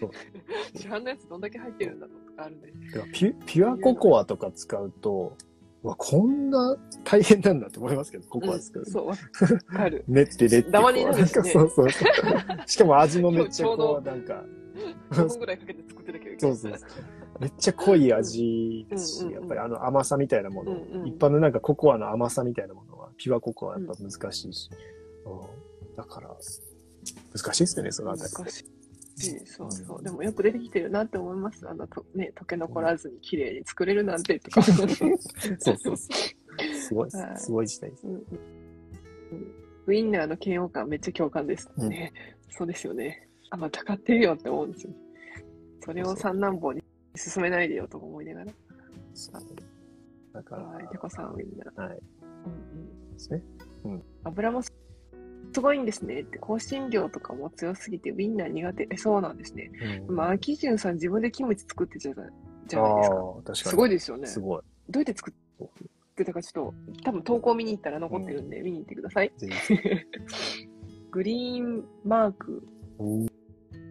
[0.75, 2.73] 市販 のやつどんだけ入ってるんだろうとかあるんで。
[3.13, 5.45] ピュピュアココアとか使うと、う
[5.85, 8.85] わ、こんな大変なんだって思いますけど、ココア作る。
[8.87, 9.17] うんそう、わ
[9.67, 10.05] かる。
[10.09, 10.71] 練って練って。
[10.71, 12.09] ダマになるしねそうそうそう。
[12.67, 14.43] しかも味もめっちゃこう、なんか、
[15.11, 16.41] 5分ぐらいかけて作ってなきゃいけない。
[16.41, 16.89] そうそうそう。
[17.41, 24.71] めっちゃ濃い味ですし、うんうんうんやっぱりあの甘さみたいなもの、うんうん一般のなんかココアの甘さみたいなものは、ピュアココアはやっぱ難しいし、
[25.27, 25.29] う
[25.93, 28.33] んだから、難しいですよね、そのあたり。
[28.33, 28.74] 難しい。
[29.17, 30.03] そうそう。
[30.03, 31.69] でもよく出てきてるなって思います。
[31.69, 34.63] あの、とね、溶け残らずに綺麗に作れるなんてとか。
[34.63, 35.07] そうそ
[35.73, 35.97] うそう。
[35.97, 38.07] すごいはい、すごい時代です。
[38.07, 38.23] うんうん
[39.87, 41.71] ウインナーの嫌悪感めっちゃ共感です。
[41.77, 42.13] うんね、
[42.49, 43.29] そうですよね。
[43.51, 44.93] あ、また買ってるよって思うんですよ。
[45.85, 46.83] それを三男坊に
[47.15, 48.53] 進めないでよと思いながら。
[50.33, 51.89] だから、はい、てこさんウインナー。
[51.89, 51.99] はい。
[52.47, 53.43] うんうんですね。
[54.25, 54.63] 油も
[55.55, 58.89] すごいんですねって、香辛料とかも強すぎてウインナー苦手。
[58.91, 59.71] え、そうなんですね。
[60.09, 62.15] うんまあ、秋潤さん自分でキムチ作ってたじゃ
[62.67, 63.17] じゃないですか。
[63.17, 63.57] かに。
[63.57, 64.27] すごいですよね。
[64.27, 64.63] すごい。
[64.91, 65.35] どうやって作っ
[66.17, 69.33] てたかちょっと、多分投稿見に行ったら残ってるんで、見に行ってください。
[71.13, 72.67] グリーンマーク
[72.99, 73.29] うっ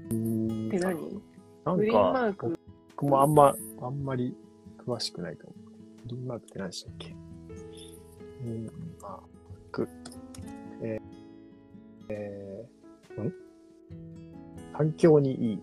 [0.10, 1.22] てん何？
[1.66, 2.60] なんグリーンマか、ーク、
[2.98, 4.36] 僕もあんま、あんまり
[4.86, 5.54] 詳しくないかも。
[5.54, 7.10] グリーンマークって何でしたっけ？
[7.10, 7.16] グ
[8.44, 8.66] リーン
[9.02, 9.24] マーク。
[9.26, 9.33] えー、
[12.10, 13.34] えー、ん？
[14.74, 15.60] 環境にいい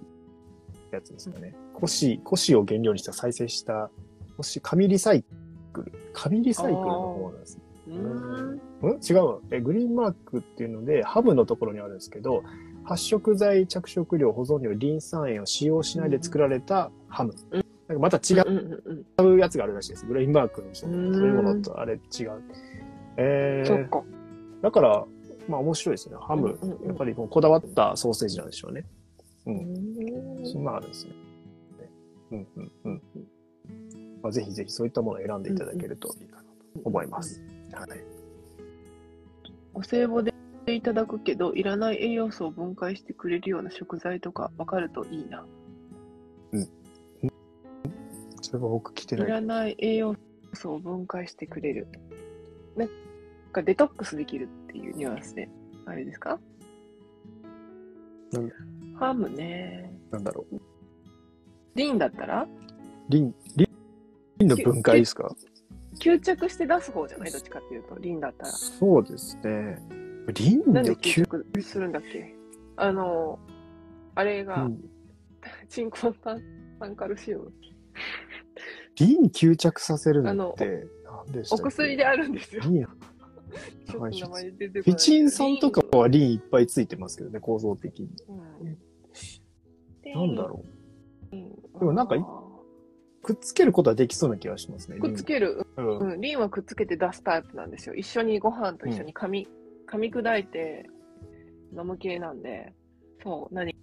[0.92, 1.54] やつですかね。
[1.74, 3.90] 古紙、古紙を原料にした再生した、
[4.36, 5.24] 古紙、紙リサイ
[5.72, 5.92] クル。
[6.12, 8.54] 紙リサイクルの方なんですねうーん。
[8.54, 12.42] ん違うわえグリーンマークっていうので、ハブのところにあるんですけど、
[12.84, 17.34] 発色剤、着色料、保存料、リン酸塩を使用しないで作られたハム。
[17.50, 20.06] うんなんかまた違うやつがあるらしいです。
[20.06, 22.42] グリーンマークのそうんの食べ物とあれ違う。
[23.16, 24.04] えー、そっか。
[24.62, 25.04] だから、
[25.50, 26.16] まあ面白いですね。
[26.20, 26.58] ハム。
[26.62, 28.84] うんうんうんやっぱりこうこだわったソーセージなんでしょうね。
[29.46, 29.50] う。
[29.50, 31.12] うんんそんなのあるんですね。
[32.30, 33.02] うんうんうん。
[34.22, 36.48] まあ、ぜひぜひそういったものを選んでいただけるといいかなと
[36.84, 37.42] 思います。
[37.72, 37.88] はい。
[39.74, 40.22] お歳暮
[40.66, 45.44] でいただくけど、いらない栄養素を分解してくれるような食材とか分かるといいな。
[48.42, 49.28] それは僕来ていない。
[49.28, 50.16] らない栄養
[50.54, 51.86] 素を分解してくれる。
[52.76, 52.88] なん
[53.50, 55.48] かデトックスできるっていうニュアンスで、
[55.86, 56.38] あれですか？
[58.32, 58.50] なん
[58.94, 59.92] ハムね。
[60.10, 60.60] なんだろう。
[61.74, 62.46] リンだったら？
[63.08, 63.68] リン、リ
[64.44, 65.34] ンの分解ですか？
[65.98, 67.30] 吸着して出す方じゃない？
[67.30, 68.52] どっちかっていうと、リンだったら。
[68.52, 69.78] そうですね。
[70.34, 72.34] リンなんでの吸吸着するんだっけ？
[72.76, 73.38] あの、
[74.14, 74.80] あれが、うん
[75.70, 76.42] チンコン炭
[76.78, 77.52] 酸カルシウム。
[78.96, 80.86] リン吸着させるあののって、
[81.26, 81.64] 何でしたおっけ？
[81.70, 82.62] 薬であるんですよ。
[83.88, 88.08] 名前出てフィチン酸とかはリンいっぱいついてますけどね、構造的に。
[88.28, 88.32] う
[88.64, 88.78] ん
[90.12, 90.64] なんだろ
[91.32, 91.36] う。
[91.36, 92.24] うんでもなんかい
[93.22, 94.98] くっつけることはできそうな気がしますね。
[94.98, 97.94] くっつける、うんうん、リンはくっつけて出すタイプなんですよ。
[97.94, 99.48] 一緒にご飯と一緒に噛み、
[99.86, 100.88] 噛み砕いて
[101.76, 102.72] 飲む系なんで、
[103.22, 103.74] そう、何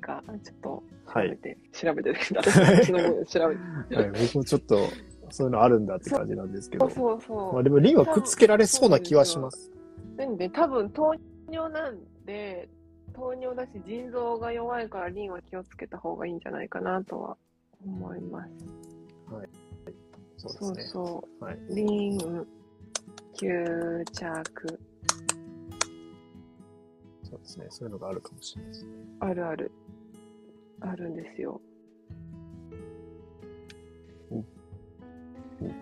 [0.00, 1.30] か、ちょっと調はい。
[1.30, 3.56] べて、調べて、 私の分調べ
[3.96, 3.96] て。
[3.96, 4.88] はい、僕もちょっと
[5.30, 6.88] そういうのあるんだって感じなんですけど。
[6.90, 7.54] そうそう。
[7.54, 9.70] まあでもリンはくっつけられそうな気はします。
[10.16, 11.14] なんで、多分糖
[11.50, 12.68] 尿なんで、
[13.14, 17.36] 糖尿だし、腎臓が弱いからリンは気をつけた方がいいんじゃないかなとは
[17.84, 18.50] 思います。
[20.36, 20.82] そうですね。
[20.92, 21.58] そうはい。
[21.70, 22.18] リン、
[23.34, 24.80] 吸着、
[27.28, 27.66] そうですね。
[27.70, 28.90] そういうのがあるかもしれないですね。
[29.20, 29.72] あるある。
[30.80, 31.60] あるんですよ。
[35.62, 35.72] うん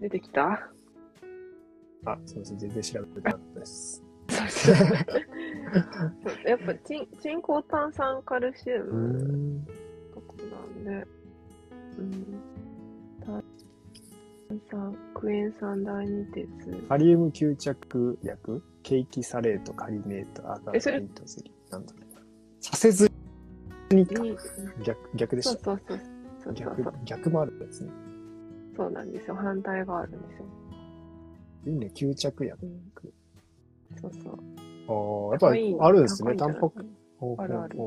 [0.00, 0.70] 出てきた？
[2.04, 2.58] あ、すみません。
[2.58, 4.02] 全然調べてなかったです。
[4.28, 9.64] そ うやっぱ鎮鎮高炭酸カルシウうムん。
[10.14, 11.06] とかなんで、
[11.98, 12.24] うん、
[13.24, 13.42] 炭
[14.70, 16.48] 酸、クエン酸第二鉄。
[16.88, 18.62] カリウム吸着薬？
[18.82, 20.98] ケーキサレート、カリネート、アガえそれ？
[20.98, 21.72] ライトゼリー。
[21.72, 22.20] なんだろうな。
[22.60, 23.10] させず
[23.90, 24.06] に
[24.84, 25.64] 逆、逆でそうした。
[25.64, 25.98] そうそう。
[25.98, 26.06] そう
[26.44, 27.90] そう逆そう、逆もあるんですね。
[28.76, 29.34] そうなんですよ。
[29.34, 30.44] 反対があるんですよ。
[31.66, 32.66] いいね、吸着薬。
[32.66, 32.80] うん、
[34.00, 34.38] そうそう。
[34.88, 36.34] ああ、やっぱりあるんですね。
[36.36, 36.86] タンパク。
[37.38, 37.78] あるある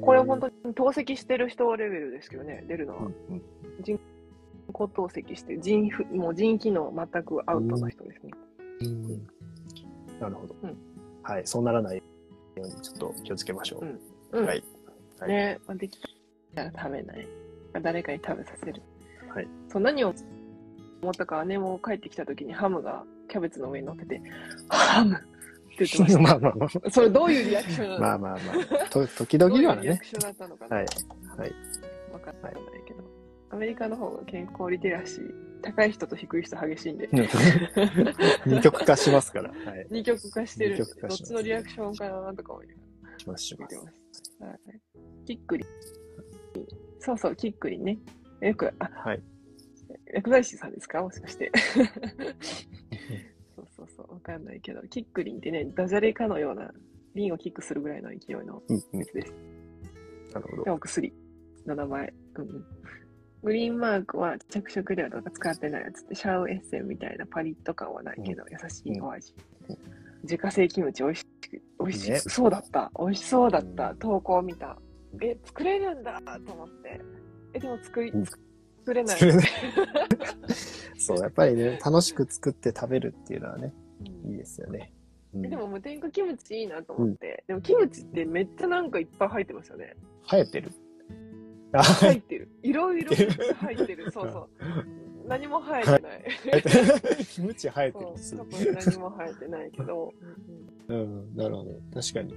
[0.00, 3.02] これ本当に透析してる人レベルですけどね、出るのは。
[3.02, 3.42] うんうん
[4.72, 8.32] 高透析して、腎ふ、もう腎機能全くアウトな人ですね。
[8.80, 9.26] うん
[10.20, 10.76] なるほど、うん
[11.22, 12.02] はい、そうならないよ
[12.56, 13.78] うにちょっと気をつけましょ
[14.32, 14.38] う。
[14.38, 14.46] うん。
[14.46, 14.64] はい。
[15.18, 15.98] はいでき
[16.54, 17.28] たら食べない。
[17.82, 18.82] 誰かに食べさせる。
[19.36, 19.48] はい。
[19.70, 20.14] そう、何を
[21.02, 24.22] 思ったかはね、もう帰ってきた時にハムがキャベツの上に乗ってて、
[24.68, 25.18] ハムっ
[25.76, 26.90] て言ってまし まあまあまた。
[26.90, 27.96] それどういうリアクションなの？
[27.96, 28.40] あ、まあまあま
[28.84, 30.04] あ、と時々はねどういうリアク。
[30.06, 30.86] ションだったのかな、はい。
[31.36, 31.52] はい。
[32.12, 32.54] わかんない
[32.86, 33.04] けど。
[33.50, 35.32] アメリカの方が健康リテラシー、
[35.62, 37.08] 高い人と低い人激しいんで、
[38.46, 39.50] 二極化しますから。
[39.50, 39.86] はい。
[39.90, 42.66] 二極化してるんでどっちのリアクションかなとか思い
[43.26, 43.86] ますします見て。
[43.86, 44.32] ます。
[44.40, 44.80] はい、
[45.26, 45.66] キックリン。
[47.00, 47.98] そうそう、キックリンね。
[48.40, 49.22] よく、あ、はい。
[50.12, 51.02] 薬剤師さんですか？
[51.02, 51.50] もしかして。
[53.56, 56.72] そうそうそう、わかんないけど、キックリンってね、ダジャレかのような、
[57.14, 59.00] リンをキックするぐらいの勢いのうんうん。
[59.00, 59.32] やつです。
[60.34, 60.70] なるほどで。
[60.70, 61.12] お薬
[61.64, 62.12] の名前。
[62.36, 62.64] うんうん。
[63.42, 69.34] グリーンマークは着色料とか使ってないやつって、シャウエッセンみたいなパリッと感はないけど、優しいお味。
[69.68, 69.76] うん
[70.22, 71.30] 自家製キムチ美味しく、
[71.78, 72.90] 美味しねそうだった。
[72.98, 73.90] 美味しそうだった。
[73.92, 74.76] うん投稿を見た。
[75.22, 77.00] え、作れるんだと思って。
[77.56, 79.18] え、でも作り、うん作れない。
[79.18, 79.46] 作れない
[80.96, 83.74] そう、やっぱりね、楽しく作って食べるっていうのはね、
[84.24, 84.92] うんいいですよね。
[85.34, 87.44] うんえでも無添加キムチいいなと思って。
[87.46, 89.96] でもキムチってめっちゃなんかいっぱい入ってますよね。
[90.30, 90.70] 生えてる。
[91.72, 92.48] あ、入ってる。
[92.62, 94.10] いろいろ入ってる。
[94.12, 94.48] そうそう。
[95.28, 97.24] 何も生えてない。
[97.24, 100.14] キムチ生えてるす何も生えてないけど。
[100.88, 101.70] うん、なるほど。
[101.92, 102.34] 確かに。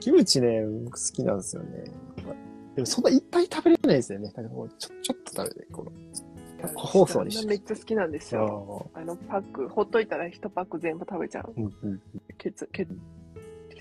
[0.00, 1.84] キムチね、僕好きなんですよね。
[2.74, 4.32] でもそんないっぱい食べれないですよね。
[4.34, 5.92] なんかこうちょ、ちょっと食べて、この。
[6.74, 8.88] 個包装にしてめっちゃ好きなんですよ。
[8.94, 11.52] ああのパック、ほっといたら一パック全部食べちゃう。
[11.56, 12.00] うんうん。
[12.38, 12.88] 血、血、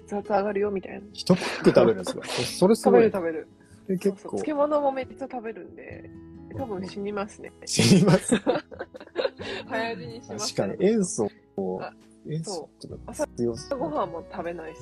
[0.08, 1.02] 血圧上がるよみたいな。
[1.14, 2.24] 一パック食べるんですよ。
[2.24, 3.06] それす食べごい。
[3.06, 3.48] る食べる。
[3.88, 6.10] で結構そうそう漬物もめっちゃ食べるんで、
[6.58, 7.52] 多分死にますね。
[7.66, 8.36] 死にます。
[9.68, 11.94] 早死にします、確かに、塩素をあ、
[12.28, 14.80] 塩素とか朝強す朝ごはんも食べないし、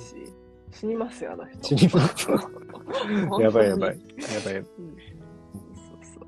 [0.72, 1.62] 死にますよ、あの人。
[1.62, 2.28] 死にます。
[3.40, 3.98] やばいやばい。
[3.98, 4.56] やばい。
[4.56, 6.26] うんそうそう。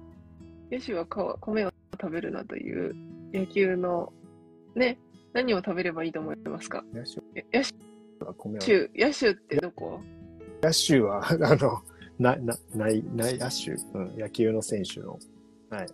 [0.71, 1.71] ヨシはか米を
[2.01, 2.95] 食べるなという
[3.33, 4.13] 野球の、
[4.75, 4.99] ね、
[5.33, 6.85] 何を食べればいいと思いますか？
[6.93, 8.59] 野手え野。
[8.61, 10.01] 手、野手ってどこ？
[10.63, 11.83] 野手は、あの、
[12.19, 13.73] な、な、ない、ない野手。
[13.95, 15.19] うん、野球の選手の。
[15.71, 15.87] はい。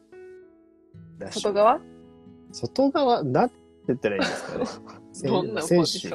[1.30, 1.80] 外側？
[2.52, 3.54] 外側、なんて
[3.88, 4.64] 言ったらいいんですかね。
[5.12, 6.08] 選どんなポ選手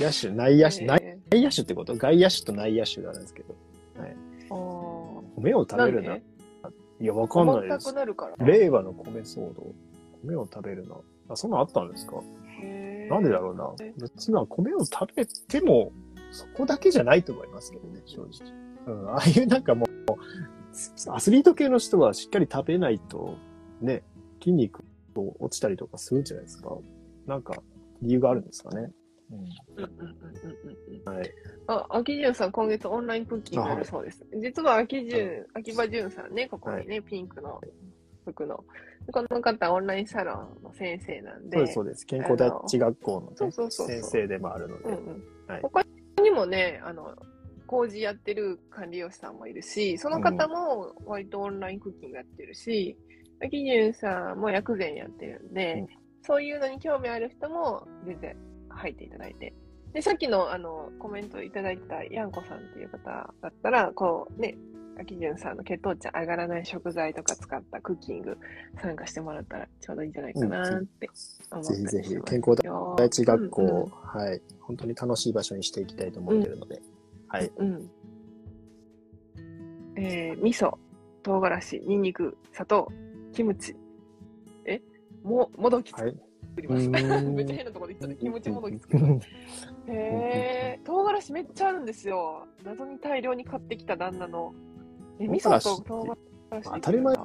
[0.00, 1.94] 野手、内野手、内野手ってこと？
[1.94, 3.54] 外野手と内野手があるんですけど。
[3.98, 4.14] ー
[4.50, 6.16] あ米をー食べるな。
[6.16, 6.22] い
[7.00, 7.94] や、わかんないです重たく。
[7.94, 8.46] なるから。
[8.46, 9.72] 令和の米騒動。
[10.24, 10.96] 米を食べるな。
[11.28, 12.16] あ、そんなんあったんですか？
[13.08, 13.92] なんでだろうなえ。
[13.98, 15.92] 別にまあ米を食べても、
[16.30, 18.52] そこだけじゃないと思いますけどね、正直。
[18.86, 19.88] うん、ああいうなんかもう、
[21.12, 23.36] アスリート系の人はしっかり食べないと、
[23.80, 24.02] ね、
[24.40, 24.84] 筋肉
[25.16, 26.76] を落ちたりとかするんじゃないですか。
[27.26, 27.62] なんか、
[28.02, 28.92] 理由があるんですかね？
[29.30, 31.14] うんうんうんうんうんうん。
[31.16, 31.30] はい。
[31.66, 34.24] あ、秋潤さん、今月オンラインクッキングやるそうです。
[34.34, 37.60] 実は秋潤、秋葉潤さんね、ここにね、ピンクの
[38.24, 38.64] 服の。
[39.12, 41.58] この方、オンラインサロンの先生なんで。
[41.58, 42.06] そうです、そうです。
[42.06, 44.84] 健康第一学校の、ね、そうそうそうそう先生でもあるので。
[44.84, 45.82] うんうんはい他
[46.22, 47.14] にもね、あの、
[47.66, 52.96] 工事やってる管理栄養士さんもいるし、その方も割とオンラインクッキングやってるし、
[53.42, 55.86] 秋潤さんも薬膳やってるんで、うん
[56.22, 58.36] そういうのに興味ある人も全然
[58.80, 59.54] 入っていただいて。
[59.92, 64.56] で、さっきのあのコメントいただいたヤンコさんっていう方だったら、こうね、
[65.00, 68.36] あきじゅんさんの血糖値上がらない食材とか使ったクッキング
[68.82, 72.60] 参加してもらったらちょうどいいんじゃないかなって思ったりしますぜひぜひよ健康
[72.96, 74.42] 第一学校、うんうんはい。
[74.60, 76.82] 本当に楽しい場所にしていきたいと思ってるので。
[77.28, 77.50] はい。
[77.56, 77.90] うん。
[79.96, 80.76] えー、味噌、
[81.22, 82.88] 唐辛子、ニンニク、砂糖、
[83.32, 83.76] キムチ。
[84.66, 84.82] え？
[85.22, 86.16] も、もどき作はい。
[86.60, 86.86] ります。
[86.88, 88.16] うーん めっちゃ変なところで言ったね。
[88.16, 89.02] キムチもどき作り。
[89.04, 89.18] へ
[89.88, 92.46] え、唐辛子めっちゃあるんですよ。
[92.64, 94.54] 謎に大量に買ってきた旦那の。
[95.18, 96.16] え、味噌と唐
[96.50, 96.70] 辛子。
[96.74, 97.16] 当たり前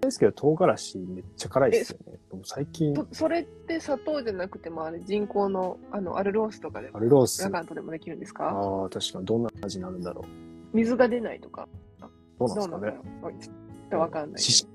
[0.00, 2.18] ですけど、唐辛子めっちゃ辛いですよね。
[2.44, 7.40] 最近、とそれって砂糖じゃなくてもあれ人工のあのアルロースとかでアルロース。
[7.42, 8.50] あラガントでもできるんですか？
[8.50, 10.24] あ、確かにどんな味になるんだろ
[10.72, 11.68] 水が出ないとか
[12.00, 12.46] う。
[12.46, 12.92] どうなんですかね。
[13.40, 14.40] ちょっとわかんない。
[14.40, 14.66] しし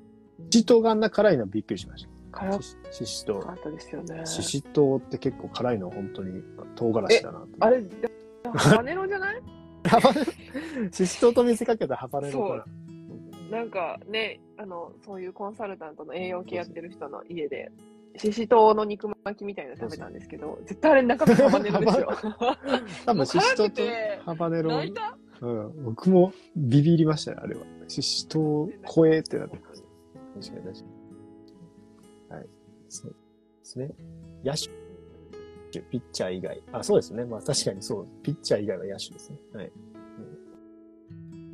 [0.51, 2.09] しとうがあんな辛いのびっくりしまし辛た。
[2.61, 3.43] しししとう。
[3.43, 4.25] かったですよね。
[4.25, 6.41] ししとうって結構辛いの本当に
[6.75, 7.47] 唐辛子だなと。
[7.59, 7.83] あれ、
[8.55, 9.41] ハバネロじゃない？
[10.93, 12.65] ししとうと見せかけたハバネロか
[13.51, 13.57] な。
[13.59, 17.71] なんかね、あの、そういうコンサルタントの栄養系やってる人の家で、
[18.17, 22.09] ししとうの肉巻きみたいなの食べたんですけど、絶対あれ中身ハバネロですよ。
[23.05, 23.81] 多分ししとうと
[24.25, 24.71] ハバネロ。
[24.71, 25.17] 泣いた？
[25.41, 27.61] うん、僕もビビりましたね、あれは。
[27.87, 29.57] ししとう、声ってなって。
[29.57, 30.92] 確かに確かに。
[33.01, 33.09] はい。
[33.09, 33.15] そうで
[33.63, 33.89] すね。
[34.43, 36.61] 野手、ピッチャー以外。
[36.71, 37.25] あ、そうですね。
[37.25, 38.07] まあ確かにそう。
[38.21, 39.37] ピッチャー以外は野手ですね。
[39.53, 39.71] はい。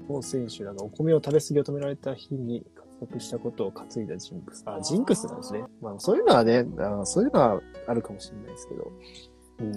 [0.08, 4.64] 某選手らがお米を食べ過ぎを止められた日に活躍したことを担いだジンクス。
[4.66, 5.64] あ、ジンクスなんですね。
[5.82, 8.92] まあそういうのはね、あそういうのはあるかもしれないですけど。
[9.60, 9.74] うん。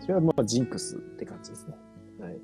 [0.00, 1.74] それはまあジンクスって感じですね。
[2.20, 2.38] はい。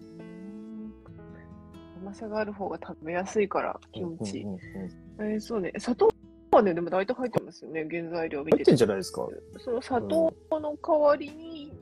[2.03, 4.49] 甘さがある方が食べやすいから、キムチうん。
[4.49, 5.73] うんうんえーそうね。
[5.79, 6.09] 砂糖
[6.51, 8.77] はね、でも大体入ってますよね、原材料見入ってんてて。
[8.77, 9.29] じゃないですか。
[9.59, 11.73] その砂糖の代わりに、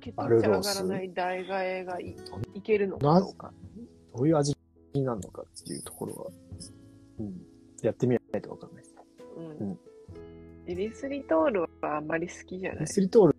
[0.00, 2.16] 血糖値上がらない代替えがい
[2.54, 3.52] いけるのかどうか。
[4.16, 4.56] どういう味
[4.94, 6.26] になるのかっていうところは、
[7.20, 7.40] うん、
[7.82, 8.94] やってみないとわかんないです。
[9.36, 9.78] うんうん
[10.68, 12.86] エリスリトールはあんまり好きじゃないミ。
[12.86, 13.34] スリトー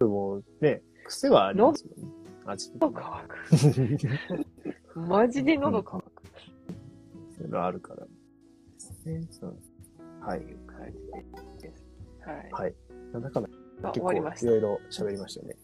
[0.00, 2.08] ルもね、癖はありますよね。
[2.46, 4.96] 味喉乾く。
[5.08, 6.04] マジで喉乾く。
[7.36, 8.06] そういうのあるから。
[9.04, 9.58] ね、そう
[10.26, 10.40] はい。
[10.40, 10.92] いう感
[11.58, 11.84] じです。
[12.24, 12.50] はい。
[12.52, 12.74] はい。
[13.12, 13.48] なんだかんだ
[13.82, 14.12] まあ結構。
[14.12, 15.56] いろいろ喋りましたよね。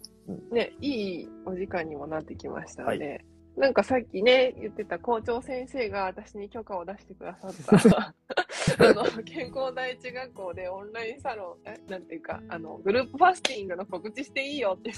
[0.52, 3.24] ね、いいお時間にもなってきましたので、
[3.56, 8.14] なんかさっきね、言ってた校長先生が私に許可を出してくださった、
[8.88, 14.92] あの、健康第一学校でオンラインサロン、えなんていうか、あの、グループファスティングの告知していいよって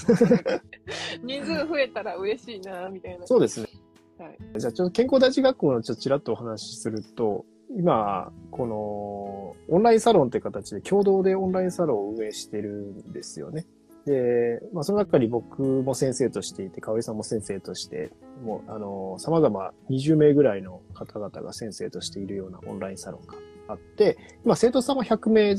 [1.23, 3.27] 人数増えたら嬉しいな、みたいな。
[3.27, 3.69] そうですね。
[4.19, 4.39] はい。
[4.59, 7.47] じゃあちょっと健康第一学校のちょっとちらっとお話しすると、
[7.77, 13.67] 今、この、オンラインサロンって形で共同でオンラインサロンを運営してるんですよね。
[14.07, 18.11] で、まあその中に僕も先生としていて、かおりさんも先生として、
[18.45, 23.35] もう、あの、様々20名ぐらいの方々が先生としているようなオンラインサロンが
[23.69, 25.57] あって、今生徒さんは100名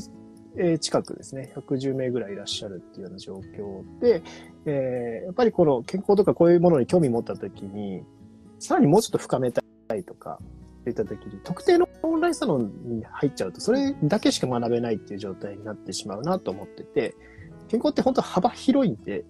[0.78, 4.22] 近くですね、110名ぐらいいらっしゃるっていうような状況で、
[4.66, 8.04] えーやっぱりこの健康とかこういうものに興味持った時に、
[8.60, 9.62] さらにもうちょっと深めた
[9.96, 10.38] いとか、
[10.84, 17.14] っていった時に、特定のオンラインサロンに入っちゃうと、それだけしか学べないっていう状態になってしまうなと思ってて、
[17.68, 19.24] 健康って本当幅広いんで、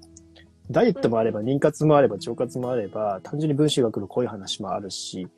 [0.70, 5.28] ダイエットもあれば、妊活もあれば、腸活もあれば、単純に分子学のこういう話もあるし、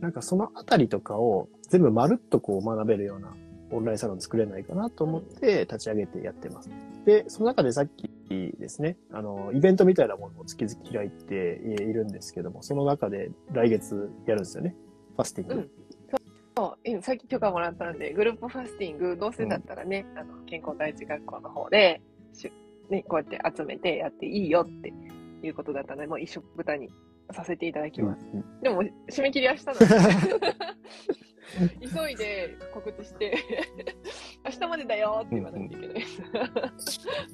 [0.00, 3.34] なんかそのあたりとかを全部まるっとこう学べるような
[3.70, 6.70] オンラインサロン作れないかなと思って立ち上げてやってます。
[7.06, 8.10] で、その中でさっき
[8.58, 14.74] ですね、あの、イベントみたいなものを月々開いているんですけども、その中で来月やるんですよね。
[15.16, 15.54] ファスティング。
[15.54, 15.70] うん
[16.58, 22.00] そう今さっき許可もらったんで、グループファスティング、どうせだったらね、あの健康第一学校の方で、
[22.32, 22.50] し
[22.88, 24.90] ね、こうやって集めてやっていいよって
[25.42, 26.88] いうことだったので、もう一緒くたに
[27.30, 28.24] させていただきます。
[28.32, 29.84] うんでも、締め切り明日なんで、
[31.92, 33.36] 急いで告知して、
[34.44, 36.22] 明日までだよって言わないといけないです。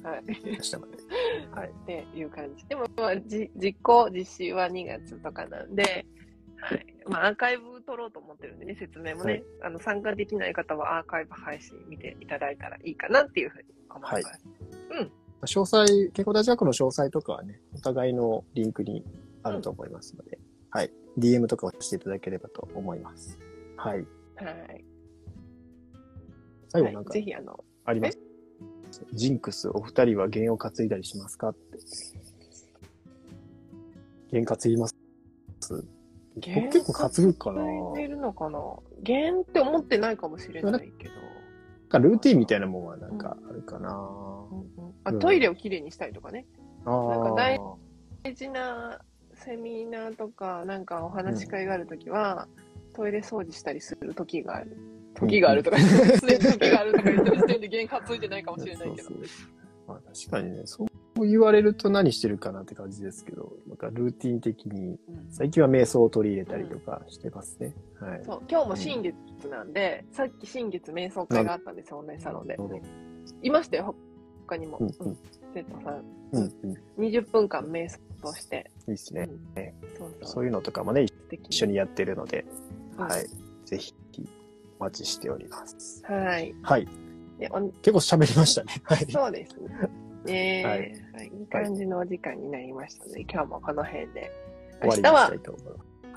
[0.03, 0.23] はい。
[0.27, 0.97] 明日まで。
[1.51, 1.69] はい。
[1.69, 2.65] っていう感じ。
[2.67, 6.05] でも、まあ、じ実行、実施は2月とかなんで、
[6.65, 6.85] はい。
[7.07, 14.23] まあ、アーカイブ取ろうと思ってるんでね、説明もね、はいあの、参加できない方はアーカイブ配信見ていただいたらいいかなっていうふうに思います。
[14.23, 14.31] は
[15.01, 15.11] い
[15.45, 19.03] 詳細、健康大学の詳細とかはね、お互いのリンクに
[19.43, 20.91] あると思いますので、はい。
[21.19, 23.37] DM とかをしていただければと思います。
[23.75, 24.07] はい。
[24.37, 24.85] はい。
[26.69, 28.17] 最後なんかはい、ぜひ、あの、あります、
[29.11, 31.49] ジンクス、お二人は弦を担いだりしますか？
[31.49, 31.77] って。
[34.31, 34.95] 弦担います？
[35.69, 35.85] 僕
[36.41, 37.61] 結構担ぐかな。
[37.63, 38.59] 担いでるのかな？
[39.01, 41.13] 弦って思ってないかもしれないけど。
[41.89, 43.89] かルーティンみたいなもんはなんかあるかな。
[43.89, 46.45] うんうんあうんトイレをきれいにしたりとかね。
[46.85, 47.59] あなんかあ大
[48.23, 48.99] 大事な
[49.33, 52.47] セミナーとか、なんかお話し会があるときは、
[52.93, 54.77] トイレ掃除したりする時がある。
[55.15, 55.77] 時があるとか、
[56.21, 59.09] 常に時があるとか言ってる時点で原因担いでないかもしれないけど。
[59.09, 59.47] そうそう
[59.85, 60.87] まあ、確かにね、そう
[61.21, 67.73] 言われると何してるかなって感じですけど、なんかルーティン的に、うん最近は瞑想を取り入れたりとかしてますね。
[67.99, 68.21] はい。
[68.23, 69.15] そう今日も新月
[69.49, 72.57] なんで、さっき新月瞑想会があったんですよ、オンラインサロンで
[73.41, 73.95] いましたよ、
[74.45, 74.77] 他にも。
[74.77, 75.17] うんうん
[75.53, 76.03] 生徒さん。
[76.31, 77.05] うん、うん。
[77.05, 78.71] い20分間瞑想して。
[78.87, 79.29] いですね。
[79.97, 80.31] そうそう。
[80.31, 82.45] そういうのとかもね、一緒にやってるので、
[82.97, 83.25] うんはい。
[83.65, 83.93] ぜひ、
[84.79, 86.01] お待ちしております。
[86.05, 86.55] はい。
[86.63, 86.87] はい。
[87.81, 88.73] 結構喋りましたね。
[88.83, 89.11] はい。
[89.11, 89.69] そうですね。
[90.25, 94.31] ね はいはい、いい感じのお時間になりましたので、今日もこの辺で。
[94.83, 95.31] 明日は。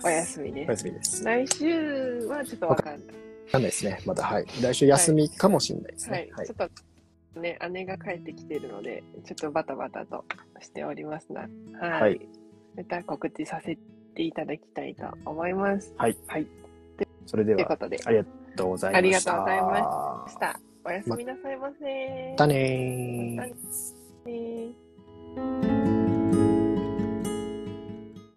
[0.05, 0.71] お休みおです。
[0.71, 1.25] 休みです。
[1.25, 3.17] わ来週はちょっとわかんない。
[3.53, 4.01] かんないですね。
[4.07, 4.47] まだ、はい。
[4.61, 6.33] 来週休みかもしれないですはいね。。
[6.33, 6.65] はいちょ。
[6.65, 6.71] っ
[7.35, 10.25] とね、姉が帰ってきてるので、ちょっとバタバタと
[10.61, 11.43] しておりますな。
[11.79, 12.01] はい。
[12.01, 12.29] はい
[12.77, 13.79] また告知させ
[14.15, 15.95] ていただきたいと思います。
[15.97, 16.17] はい。
[16.27, 16.47] はい。
[17.25, 18.25] それでは、ということで、ありが
[18.57, 18.99] とうございました。
[18.99, 20.61] ありがとうございました。
[20.85, 22.31] おやすみなさいませ。
[22.33, 23.37] またねー。
[23.37, 24.86] またね
[25.37, 25.76] Thank you